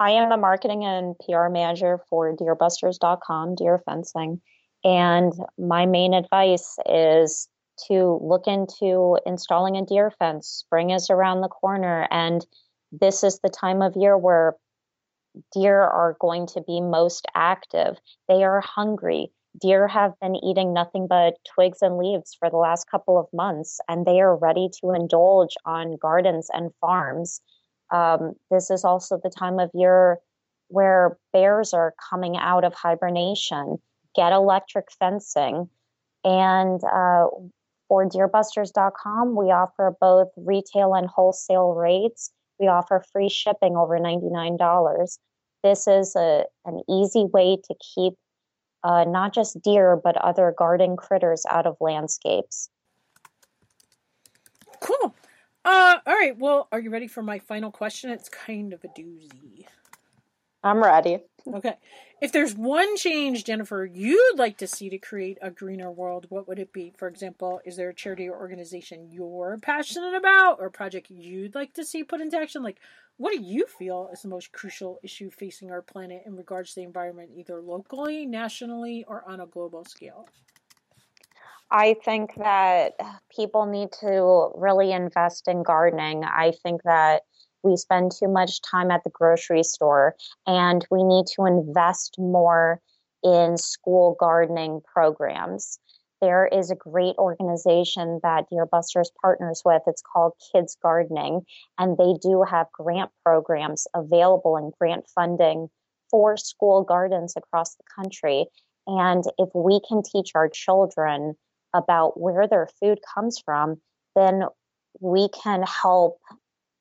I 0.00 0.12
am 0.12 0.30
the 0.30 0.38
marketing 0.38 0.84
and 0.84 1.14
PR 1.18 1.50
manager 1.50 2.00
for 2.08 2.34
DeerBusters.com, 2.34 3.56
deer 3.56 3.82
fencing, 3.84 4.40
and 4.82 5.32
my 5.58 5.84
main 5.84 6.14
advice 6.14 6.78
is 6.86 7.48
to 7.88 8.18
look 8.22 8.46
into 8.46 9.18
installing 9.26 9.76
a 9.76 9.84
deer 9.84 10.10
fence. 10.18 10.48
Spring 10.48 10.88
is 10.88 11.10
around 11.10 11.42
the 11.42 11.48
corner, 11.48 12.08
and 12.10 12.46
this 12.90 13.22
is 13.22 13.40
the 13.40 13.50
time 13.50 13.82
of 13.82 13.94
year 13.94 14.16
where 14.16 14.54
deer 15.52 15.80
are 15.80 16.16
going 16.20 16.46
to 16.48 16.62
be 16.62 16.80
most 16.80 17.26
active. 17.34 17.98
They 18.28 18.44
are 18.44 18.60
hungry. 18.60 19.30
Deer 19.60 19.86
have 19.86 20.18
been 20.20 20.36
eating 20.36 20.72
nothing 20.72 21.06
but 21.06 21.34
twigs 21.54 21.80
and 21.80 21.96
leaves 21.96 22.34
for 22.34 22.50
the 22.50 22.56
last 22.56 22.90
couple 22.90 23.18
of 23.18 23.26
months, 23.32 23.80
and 23.88 24.04
they 24.04 24.20
are 24.20 24.36
ready 24.36 24.68
to 24.80 24.92
indulge 24.92 25.54
on 25.64 25.96
gardens 25.96 26.48
and 26.52 26.72
farms. 26.80 27.40
Um, 27.90 28.34
this 28.50 28.70
is 28.70 28.84
also 28.84 29.20
the 29.22 29.30
time 29.30 29.60
of 29.60 29.70
year 29.74 30.18
where 30.68 31.18
bears 31.32 31.72
are 31.72 31.94
coming 32.10 32.36
out 32.36 32.64
of 32.64 32.74
hibernation. 32.74 33.78
Get 34.16 34.32
electric 34.32 34.90
fencing. 34.98 35.68
And 36.24 36.82
uh, 36.82 37.26
for 37.88 38.08
deerbusters.com, 38.08 39.36
we 39.36 39.46
offer 39.46 39.94
both 40.00 40.28
retail 40.36 40.94
and 40.94 41.06
wholesale 41.06 41.74
rates. 41.74 42.32
We 42.58 42.68
offer 42.68 43.02
free 43.12 43.28
shipping 43.28 43.76
over 43.76 43.98
$99. 43.98 45.18
This 45.62 45.86
is 45.88 46.14
a, 46.14 46.44
an 46.64 46.82
easy 46.88 47.24
way 47.24 47.56
to 47.56 47.74
keep 47.94 48.14
uh, 48.82 49.04
not 49.04 49.32
just 49.32 49.60
deer, 49.62 49.96
but 49.96 50.16
other 50.18 50.54
garden 50.56 50.96
critters 50.96 51.44
out 51.48 51.66
of 51.66 51.76
landscapes. 51.80 52.68
Cool. 54.80 55.14
Uh, 55.64 55.96
all 56.06 56.14
right. 56.14 56.36
Well, 56.38 56.68
are 56.70 56.78
you 56.78 56.90
ready 56.90 57.08
for 57.08 57.22
my 57.22 57.38
final 57.38 57.70
question? 57.70 58.10
It's 58.10 58.28
kind 58.28 58.74
of 58.74 58.84
a 58.84 58.88
doozy. 58.88 59.64
I'm 60.62 60.82
ready. 60.82 61.20
Okay. 61.52 61.74
If 62.22 62.32
there's 62.32 62.54
one 62.54 62.96
change, 62.96 63.44
Jennifer, 63.44 63.84
you'd 63.84 64.38
like 64.38 64.56
to 64.58 64.66
see 64.66 64.88
to 64.88 64.98
create 64.98 65.36
a 65.42 65.50
greener 65.50 65.90
world, 65.90 66.26
what 66.30 66.48
would 66.48 66.58
it 66.58 66.72
be? 66.72 66.94
For 66.96 67.06
example, 67.06 67.60
is 67.66 67.76
there 67.76 67.90
a 67.90 67.94
charity 67.94 68.28
or 68.28 68.38
organization 68.38 69.10
you're 69.10 69.58
passionate 69.60 70.14
about 70.14 70.58
or 70.58 70.70
project 70.70 71.10
you'd 71.10 71.54
like 71.54 71.74
to 71.74 71.84
see 71.84 72.02
put 72.02 72.22
into 72.22 72.38
action? 72.38 72.62
Like, 72.62 72.78
what 73.18 73.32
do 73.32 73.42
you 73.42 73.66
feel 73.66 74.08
is 74.12 74.22
the 74.22 74.28
most 74.28 74.52
crucial 74.52 74.98
issue 75.02 75.30
facing 75.30 75.70
our 75.70 75.82
planet 75.82 76.22
in 76.24 76.34
regards 76.34 76.70
to 76.70 76.80
the 76.80 76.86
environment, 76.86 77.30
either 77.36 77.60
locally, 77.60 78.24
nationally, 78.24 79.04
or 79.06 79.22
on 79.28 79.40
a 79.40 79.46
global 79.46 79.84
scale? 79.84 80.26
I 81.70 81.96
think 82.04 82.34
that 82.36 82.94
people 83.34 83.66
need 83.66 83.92
to 84.00 84.50
really 84.54 84.92
invest 84.92 85.48
in 85.48 85.62
gardening. 85.62 86.24
I 86.24 86.52
think 86.62 86.82
that 86.84 87.22
we 87.64 87.76
spend 87.76 88.12
too 88.12 88.28
much 88.28 88.60
time 88.62 88.90
at 88.90 89.02
the 89.04 89.10
grocery 89.10 89.62
store 89.62 90.14
and 90.46 90.86
we 90.90 91.02
need 91.02 91.26
to 91.34 91.46
invest 91.46 92.16
more 92.18 92.80
in 93.22 93.56
school 93.56 94.16
gardening 94.20 94.82
programs. 94.84 95.78
There 96.20 96.46
is 96.46 96.70
a 96.70 96.76
great 96.76 97.16
organization 97.18 98.20
that 98.22 98.48
Deer 98.50 98.66
Busters 98.66 99.10
partners 99.20 99.62
with. 99.64 99.82
It's 99.86 100.02
called 100.02 100.34
Kids 100.52 100.76
Gardening, 100.82 101.42
and 101.78 101.98
they 101.98 102.14
do 102.22 102.44
have 102.48 102.70
grant 102.72 103.10
programs 103.24 103.86
available 103.94 104.56
and 104.56 104.72
grant 104.78 105.06
funding 105.14 105.68
for 106.10 106.36
school 106.36 106.82
gardens 106.82 107.34
across 107.36 107.74
the 107.74 107.82
country. 107.94 108.46
And 108.86 109.24
if 109.38 109.48
we 109.54 109.80
can 109.86 110.02
teach 110.02 110.32
our 110.34 110.48
children 110.48 111.34
about 111.74 112.20
where 112.20 112.46
their 112.46 112.68
food 112.80 113.00
comes 113.14 113.40
from, 113.44 113.80
then 114.14 114.44
we 115.00 115.28
can 115.28 115.62
help 115.62 116.20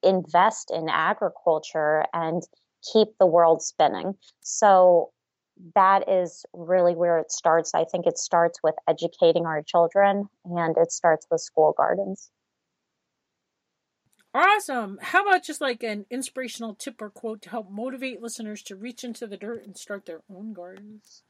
invest 0.03 0.71
in 0.71 0.89
agriculture 0.89 2.05
and 2.13 2.43
keep 2.91 3.09
the 3.19 3.25
world 3.25 3.61
spinning. 3.61 4.15
So 4.41 5.11
that 5.75 6.09
is 6.09 6.45
really 6.53 6.95
where 6.95 7.19
it 7.19 7.31
starts. 7.31 7.73
I 7.73 7.85
think 7.85 8.05
it 8.05 8.17
starts 8.17 8.59
with 8.63 8.75
educating 8.87 9.45
our 9.45 9.61
children 9.61 10.27
and 10.45 10.75
it 10.77 10.91
starts 10.91 11.27
with 11.29 11.41
school 11.41 11.73
gardens. 11.77 12.29
Awesome. 14.35 14.97
How 14.99 15.21
about 15.21 15.43
just 15.43 15.61
like 15.61 15.83
an 15.83 16.07
inspirational 16.09 16.73
tip 16.73 17.01
or 17.01 17.11
quote 17.11 17.43
to 17.43 17.51
help 17.51 17.69
motivate 17.69 18.21
listeners 18.21 18.63
to 18.63 18.75
reach 18.75 19.03
into 19.03 19.27
the 19.27 19.37
dirt 19.37 19.63
and 19.63 19.77
start 19.77 20.07
their 20.07 20.21
own 20.27 20.53
gardens? 20.53 21.21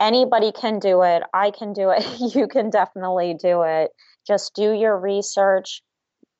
Anybody 0.00 0.50
can 0.50 0.78
do 0.78 1.02
it. 1.02 1.22
I 1.34 1.50
can 1.50 1.74
do 1.74 1.90
it. 1.90 2.04
You 2.34 2.48
can 2.48 2.70
definitely 2.70 3.34
do 3.34 3.62
it. 3.62 3.90
Just 4.26 4.54
do 4.54 4.72
your 4.72 4.98
research. 4.98 5.82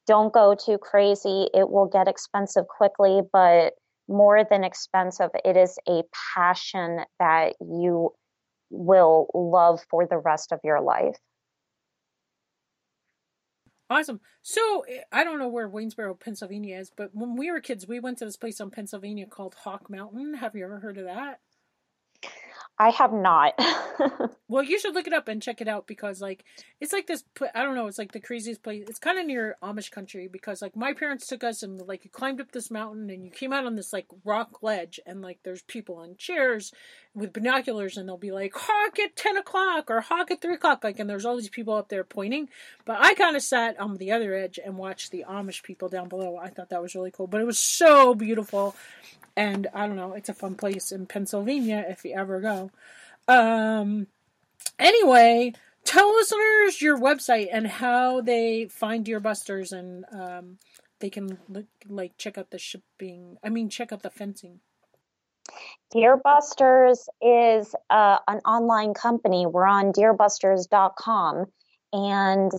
Don't 0.06 0.32
go 0.32 0.54
too 0.54 0.78
crazy. 0.78 1.48
It 1.54 1.70
will 1.70 1.86
get 1.86 2.08
expensive 2.08 2.66
quickly, 2.66 3.20
but 3.32 3.74
more 4.08 4.44
than 4.48 4.64
expensive. 4.64 5.30
It 5.44 5.56
is 5.56 5.78
a 5.88 6.02
passion 6.34 7.00
that 7.18 7.54
you 7.60 8.10
will 8.70 9.28
love 9.34 9.80
for 9.90 10.06
the 10.06 10.18
rest 10.18 10.52
of 10.52 10.60
your 10.64 10.80
life. 10.80 11.16
Awesome. 13.90 14.20
So 14.40 14.84
eh, 14.88 15.02
I 15.12 15.22
don't 15.22 15.38
know 15.38 15.48
where 15.48 15.68
Waynesboro, 15.68 16.18
Pennsylvania 16.18 16.78
is, 16.78 16.90
but 16.96 17.10
when 17.12 17.36
we 17.36 17.50
were 17.50 17.60
kids, 17.60 17.86
we 17.86 18.00
went 18.00 18.18
to 18.18 18.24
this 18.24 18.38
place 18.38 18.60
on 18.60 18.70
Pennsylvania 18.70 19.26
called 19.26 19.54
Hawk 19.54 19.90
Mountain. 19.90 20.34
Have 20.34 20.56
you 20.56 20.64
ever 20.64 20.80
heard 20.80 20.96
of 20.96 21.04
that? 21.04 21.40
I 22.78 22.90
have 22.90 23.12
not. 23.12 23.54
well, 24.48 24.62
you 24.62 24.78
should 24.78 24.94
look 24.94 25.06
it 25.06 25.12
up 25.12 25.28
and 25.28 25.42
check 25.42 25.60
it 25.60 25.68
out 25.68 25.86
because 25.86 26.20
like 26.20 26.44
it's 26.80 26.92
like 26.92 27.06
this 27.06 27.24
I 27.54 27.62
don't 27.62 27.74
know, 27.74 27.86
it's 27.86 27.98
like 27.98 28.12
the 28.12 28.20
craziest 28.20 28.62
place. 28.62 28.84
It's 28.88 28.98
kind 28.98 29.18
of 29.18 29.26
near 29.26 29.56
Amish 29.62 29.90
country 29.90 30.28
because 30.28 30.62
like 30.62 30.76
my 30.76 30.92
parents 30.92 31.26
took 31.26 31.44
us 31.44 31.62
and 31.62 31.80
like 31.86 32.04
you 32.04 32.10
climbed 32.10 32.40
up 32.40 32.52
this 32.52 32.70
mountain 32.70 33.10
and 33.10 33.24
you 33.24 33.30
came 33.30 33.52
out 33.52 33.66
on 33.66 33.76
this 33.76 33.92
like 33.92 34.06
rock 34.24 34.62
ledge 34.62 34.98
and 35.06 35.22
like 35.22 35.38
there's 35.44 35.62
people 35.62 35.96
on 35.96 36.16
chairs 36.16 36.72
with 37.14 37.32
binoculars 37.32 37.96
and 37.96 38.08
they'll 38.08 38.16
be 38.16 38.32
like 38.32 38.52
hawk 38.54 38.98
at 38.98 39.16
10 39.16 39.36
o'clock 39.36 39.90
or 39.90 40.00
hawk 40.00 40.30
at 40.30 40.40
3 40.40 40.54
o'clock 40.54 40.82
like 40.82 40.98
and 40.98 41.10
there's 41.10 41.26
all 41.26 41.36
these 41.36 41.48
people 41.50 41.74
up 41.74 41.88
there 41.88 42.04
pointing 42.04 42.48
but 42.86 42.96
i 43.00 43.12
kind 43.14 43.36
of 43.36 43.42
sat 43.42 43.78
on 43.78 43.96
the 43.96 44.12
other 44.12 44.34
edge 44.34 44.58
and 44.64 44.78
watched 44.78 45.10
the 45.10 45.24
amish 45.28 45.62
people 45.62 45.88
down 45.88 46.08
below 46.08 46.38
i 46.38 46.48
thought 46.48 46.70
that 46.70 46.80
was 46.80 46.94
really 46.94 47.10
cool 47.10 47.26
but 47.26 47.40
it 47.40 47.46
was 47.46 47.58
so 47.58 48.14
beautiful 48.14 48.74
and 49.36 49.66
I 49.72 49.86
don't 49.86 49.96
know, 49.96 50.12
it's 50.12 50.28
a 50.28 50.34
fun 50.34 50.56
place 50.56 50.92
in 50.92 51.06
Pennsylvania 51.06 51.84
if 51.88 52.04
you 52.04 52.14
ever 52.14 52.40
go. 52.40 52.51
Um, 53.28 54.06
anyway, 54.78 55.52
tell 55.84 56.14
listeners 56.14 56.80
your 56.80 56.98
website 56.98 57.48
and 57.52 57.66
how 57.66 58.20
they 58.20 58.66
find 58.66 59.04
Deer 59.04 59.20
Busters 59.20 59.72
and 59.72 60.04
um, 60.12 60.58
they 61.00 61.10
can 61.10 61.38
look, 61.48 61.66
like 61.88 62.16
check 62.16 62.38
out 62.38 62.50
the 62.50 62.58
shipping. 62.58 63.36
I 63.42 63.48
mean, 63.48 63.68
check 63.68 63.92
out 63.92 64.02
the 64.02 64.10
fencing. 64.10 64.60
Deer 65.90 66.16
Busters 66.16 67.08
is 67.20 67.74
uh, 67.90 68.18
an 68.28 68.38
online 68.38 68.94
company. 68.94 69.46
We're 69.46 69.66
on 69.66 69.92
deerbusters.com. 69.92 71.46
And 71.92 72.52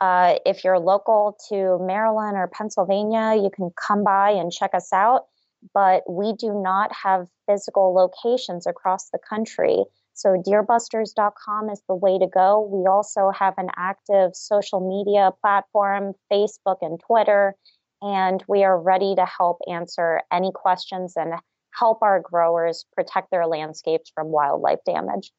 uh, 0.00 0.34
if 0.44 0.64
you're 0.64 0.78
local 0.78 1.36
to 1.50 1.78
Maryland 1.80 2.36
or 2.36 2.48
Pennsylvania, 2.48 3.34
you 3.40 3.50
can 3.54 3.70
come 3.76 4.02
by 4.02 4.30
and 4.30 4.50
check 4.50 4.74
us 4.74 4.92
out 4.92 5.26
but 5.72 6.02
we 6.08 6.34
do 6.34 6.52
not 6.52 6.90
have 6.92 7.28
physical 7.48 7.94
locations 7.94 8.66
across 8.66 9.10
the 9.10 9.18
country. 9.18 9.84
So 10.14 10.40
deerbusters.com 10.46 11.70
is 11.70 11.82
the 11.88 11.94
way 11.94 12.18
to 12.18 12.26
go. 12.26 12.60
We 12.60 12.86
also 12.86 13.30
have 13.30 13.54
an 13.58 13.68
active 13.76 14.34
social 14.34 14.80
media 14.80 15.30
platform, 15.40 16.12
Facebook 16.32 16.78
and 16.82 17.00
Twitter, 17.00 17.54
and 18.00 18.42
we 18.46 18.64
are 18.64 18.78
ready 18.78 19.14
to 19.16 19.24
help 19.24 19.58
answer 19.68 20.20
any 20.32 20.52
questions 20.52 21.14
and 21.16 21.34
help 21.70 22.02
our 22.02 22.20
growers 22.20 22.84
protect 22.94 23.30
their 23.30 23.46
landscapes 23.46 24.10
from 24.14 24.28
wildlife 24.28 24.80
damage. 24.86 25.32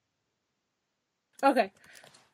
Okay. 1.43 1.71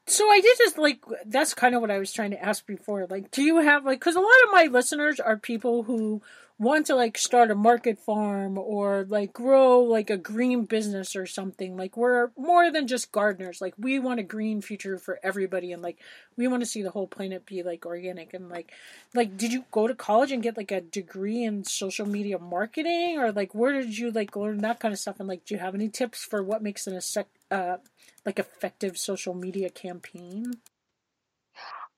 So 0.08 0.30
I 0.30 0.42
did 0.42 0.58
just 0.58 0.78
like 0.78 1.04
that's 1.26 1.54
kind 1.54 1.76
of 1.76 1.82
what 1.82 1.92
I 1.92 2.00
was 2.00 2.12
trying 2.12 2.32
to 2.32 2.44
ask 2.44 2.66
before. 2.66 3.06
Like, 3.08 3.32
do 3.32 3.44
you 3.44 3.58
have 3.58 3.86
like 3.86 4.00
because 4.00 4.16
a 4.16 4.20
lot 4.20 4.30
of 4.46 4.52
my 4.52 4.68
listeners 4.72 5.20
are 5.20 5.38
people 5.38 5.84
who 5.84 6.22
want 6.62 6.86
to 6.86 6.96
like 6.96 7.18
start 7.18 7.50
a 7.50 7.56
market 7.56 8.00
farm 8.00 8.56
or 8.56 9.04
like 9.10 9.34
grow 9.34 9.80
like 9.80 10.12
a 10.12 10.16
green 10.18 10.66
business 10.66 11.16
or 11.16 11.26
something. 11.26 11.76
Like 11.76 11.98
we're 11.98 12.30
more 12.38 12.72
than 12.72 12.86
just 12.86 13.12
gardeners. 13.12 13.62
Like 13.62 13.74
we 13.80 13.98
want 13.98 14.20
a 14.20 14.24
green 14.24 14.62
future 14.62 15.00
for 15.00 15.20
everybody 15.24 15.72
and 15.72 15.82
like 15.82 15.98
we 16.38 16.48
want 16.48 16.62
to 16.62 16.68
see 16.68 16.84
the 16.84 16.92
whole 16.92 17.08
planet 17.08 17.48
be 17.48 17.64
like 17.64 17.88
organic 17.88 18.36
and 18.36 18.48
like 18.48 18.72
like 19.16 19.38
did 19.38 19.52
you 19.52 19.66
go 19.72 19.88
to 19.88 19.96
college 19.96 20.32
and 20.32 20.44
get 20.44 20.56
like 20.56 20.72
a 20.72 20.82
degree 20.82 21.44
in 21.44 21.64
social 21.64 22.06
media 22.06 22.38
marketing? 22.38 23.18
Or 23.18 23.32
like 23.32 23.56
where 23.56 23.74
did 23.74 23.98
you 23.98 24.12
like 24.12 24.36
learn 24.36 24.60
that 24.60 24.80
kind 24.80 24.94
of 24.94 25.00
stuff? 25.00 25.20
And 25.20 25.28
like 25.28 25.44
do 25.46 25.56
you 25.56 25.60
have 25.60 25.74
any 25.74 25.90
tips 25.90 26.24
for 26.24 26.44
what 26.44 26.62
makes 26.62 26.86
an 26.86 27.02
uh 27.50 27.78
like 28.24 28.38
effective 28.38 29.00
social 29.00 29.34
media 29.34 29.72
campaign 29.72 30.54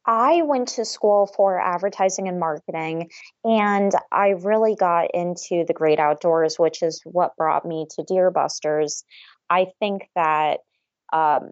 I 0.05 0.41
went 0.41 0.67
to 0.69 0.85
school 0.85 1.27
for 1.27 1.59
advertising 1.59 2.27
and 2.27 2.39
marketing, 2.39 3.09
and 3.43 3.91
I 4.11 4.29
really 4.29 4.75
got 4.75 5.11
into 5.13 5.63
the 5.65 5.73
great 5.73 5.99
outdoors, 5.99 6.59
which 6.59 6.83
is 6.83 7.01
what 7.05 7.37
brought 7.37 7.65
me 7.65 7.87
to 7.91 8.03
Deer 8.03 8.29
Busters. 8.29 9.05
I 9.49 9.67
think 9.79 10.09
that 10.15 10.59
um, 11.13 11.51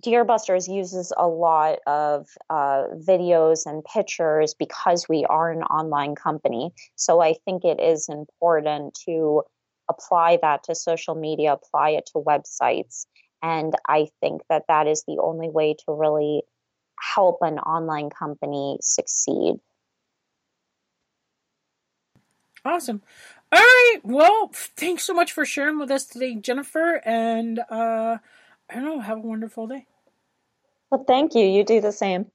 Deer 0.00 0.24
Busters 0.24 0.68
uses 0.68 1.12
a 1.16 1.26
lot 1.26 1.78
of 1.86 2.26
uh, 2.50 2.84
videos 2.94 3.64
and 3.64 3.84
pictures 3.84 4.54
because 4.54 5.08
we 5.08 5.24
are 5.24 5.50
an 5.50 5.62
online 5.62 6.14
company. 6.14 6.72
So 6.96 7.20
I 7.20 7.34
think 7.44 7.64
it 7.64 7.80
is 7.80 8.08
important 8.08 8.98
to 9.06 9.42
apply 9.90 10.38
that 10.42 10.64
to 10.64 10.74
social 10.74 11.14
media, 11.14 11.54
apply 11.54 11.90
it 11.90 12.06
to 12.12 12.20
websites. 12.20 13.06
And 13.42 13.74
I 13.88 14.08
think 14.20 14.42
that 14.50 14.64
that 14.68 14.86
is 14.86 15.04
the 15.06 15.18
only 15.22 15.48
way 15.48 15.74
to 15.86 15.92
really 15.92 16.42
help 17.14 17.38
an 17.42 17.58
online 17.58 18.10
company 18.10 18.78
succeed. 18.80 19.56
Awesome. 22.64 23.02
All 23.52 23.58
right. 23.60 23.98
Well, 24.04 24.50
thanks 24.52 25.04
so 25.04 25.14
much 25.14 25.32
for 25.32 25.44
sharing 25.44 25.78
with 25.78 25.90
us 25.90 26.06
today, 26.06 26.34
Jennifer. 26.36 27.00
And 27.04 27.60
uh, 27.70 28.18
I 28.70 28.74
don't 28.74 28.84
know, 28.84 29.00
have 29.00 29.18
a 29.18 29.22
wonderful 29.26 29.66
day. 29.66 29.86
Well, 30.90 31.04
thank 31.06 31.34
you. 31.34 31.44
You 31.44 31.64
do 31.64 31.80
the 31.80 31.92
same. 31.92 32.30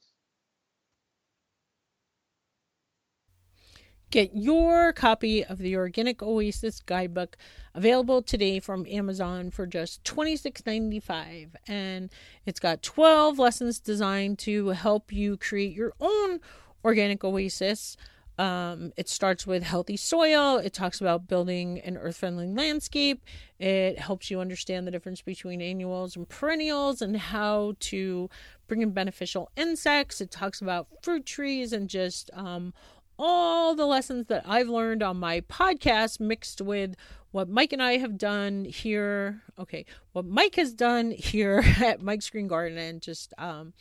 Get 4.14 4.36
your 4.36 4.93
copy 4.93 5.43
of 5.43 5.57
the 5.57 5.76
Organic 5.76 6.22
Oasis 6.22 6.82
Guidebook 6.82 7.36
available 7.74 8.22
today 8.22 8.59
from 8.59 8.86
Amazon 8.86 9.49
for 9.49 9.66
just 9.66 10.03
$26.95. 10.03 11.49
And 11.68 12.11
it's 12.45 12.59
got 12.59 12.84
12 12.84 13.39
lessons 13.39 13.80
designed 13.80 14.38
to 14.38 14.68
help 14.68 15.11
you 15.11 15.36
create 15.36 15.74
your 15.74 15.93
own 15.99 16.41
organic 16.86 17.24
oasis. 17.24 17.97
Um, 18.38 18.93
it 18.97 19.09
starts 19.09 19.47
with 19.47 19.64
healthy 19.64 19.97
soil. 19.97 20.57
It 20.57 20.74
talks 20.74 21.01
about 21.01 21.28
building 21.28 21.80
an 21.80 21.97
earth 21.97 22.18
friendly 22.18 22.45
landscape. 22.45 23.24
It 23.57 23.97
helps 23.97 24.30
you 24.30 24.39
understand 24.39 24.86
the 24.86 24.91
difference 24.91 25.24
between 25.24 25.59
annuals 25.59 26.16
and 26.16 26.30
perennials 26.30 27.01
and 27.01 27.18
how 27.18 27.74
to 27.80 28.30
bring 28.68 28.84
in 28.84 28.91
beneficial 28.91 29.49
insects. 29.55 30.22
It 30.22 30.30
talks 30.30 30.61
about 30.61 30.88
fruit 31.01 31.26
trees 31.26 31.74
and 31.74 31.89
just 31.89 32.30
um, 32.34 32.76
all 33.18 33.76
the 33.76 33.86
lessons 33.86 34.28
that 34.28 34.43
I've 34.45 34.70
learned 34.70 35.03
on 35.03 35.18
my 35.18 35.41
podcast 35.41 36.20
mixed 36.20 36.61
with 36.61 36.95
what 37.32 37.49
Mike 37.49 37.74
and 37.74 37.82
I 37.82 37.97
have 37.97 38.18
done 38.18 38.66
here. 38.66 39.41
Okay, 39.57 39.86
what 40.11 40.26
Mike 40.26 40.55
has 40.55 40.74
done 40.74 41.11
here 41.11 41.64
at 41.84 42.01
Mike's 42.01 42.30
Green 42.30 42.47
Garden, 42.47 42.78
and 42.78 43.01
just 43.01 43.34
um, 43.38 43.74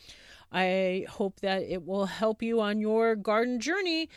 I 0.51 1.05
hope 1.09 1.39
that 1.41 1.63
it 1.63 1.85
will 1.85 2.05
help 2.05 2.43
you 2.43 2.61
on 2.61 2.79
your 2.79 3.15
garden 3.15 3.59
journey 3.59 4.09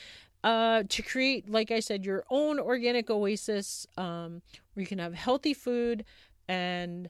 uh, 0.45 0.85
to 0.89 1.03
create, 1.03 1.51
like 1.51 1.71
I 1.71 1.81
said, 1.81 2.05
your 2.05 2.25
own 2.31 2.61
organic 2.61 3.11
oasis 3.11 3.87
um, 3.97 4.43
where 4.75 4.83
you 4.83 4.87
can 4.87 4.99
have 4.99 5.15
healthy 5.15 5.55
food 5.55 6.05
and 6.49 7.09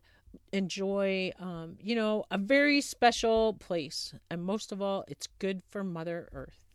enjoy, 0.53 1.33
um, 1.39 1.77
you 1.81 1.95
know, 1.95 2.25
a 2.31 2.39
very 2.39 2.81
special 2.81 3.55
place. 3.55 4.15
And 4.31 4.43
most 4.43 4.73
of 4.73 4.81
all, 4.81 5.05
it's 5.09 5.27
good 5.39 5.63
for 5.69 5.85
Mother 5.85 6.29
Earth. 6.33 6.66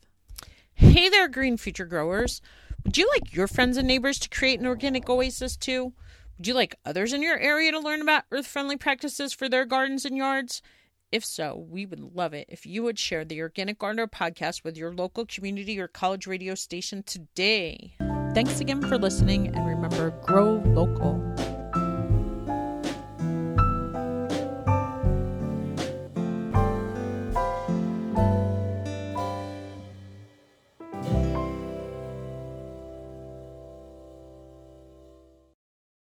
Hey 0.81 1.09
there, 1.09 1.27
green 1.27 1.57
future 1.57 1.85
growers. 1.85 2.41
Would 2.83 2.97
you 2.97 3.07
like 3.13 3.35
your 3.35 3.47
friends 3.47 3.77
and 3.77 3.87
neighbors 3.87 4.17
to 4.17 4.29
create 4.29 4.59
an 4.59 4.65
organic 4.65 5.07
oasis 5.07 5.55
too? 5.55 5.93
Would 6.37 6.47
you 6.47 6.55
like 6.55 6.75
others 6.83 7.13
in 7.13 7.21
your 7.21 7.37
area 7.37 7.71
to 7.71 7.79
learn 7.79 8.01
about 8.01 8.23
earth 8.31 8.47
friendly 8.47 8.77
practices 8.77 9.31
for 9.31 9.47
their 9.47 9.63
gardens 9.63 10.05
and 10.05 10.17
yards? 10.17 10.63
If 11.11 11.23
so, 11.23 11.67
we 11.69 11.85
would 11.85 11.99
love 11.99 12.33
it 12.33 12.47
if 12.49 12.65
you 12.65 12.81
would 12.81 12.97
share 12.97 13.23
the 13.23 13.41
Organic 13.41 13.77
Gardener 13.77 14.07
podcast 14.07 14.63
with 14.63 14.75
your 14.75 14.91
local 14.91 15.25
community 15.27 15.79
or 15.79 15.87
college 15.87 16.25
radio 16.25 16.55
station 16.55 17.03
today. 17.03 17.93
Thanks 18.33 18.59
again 18.59 18.81
for 18.81 18.97
listening, 18.97 19.55
and 19.55 19.67
remember 19.67 20.09
grow 20.25 20.63
local. 20.65 21.60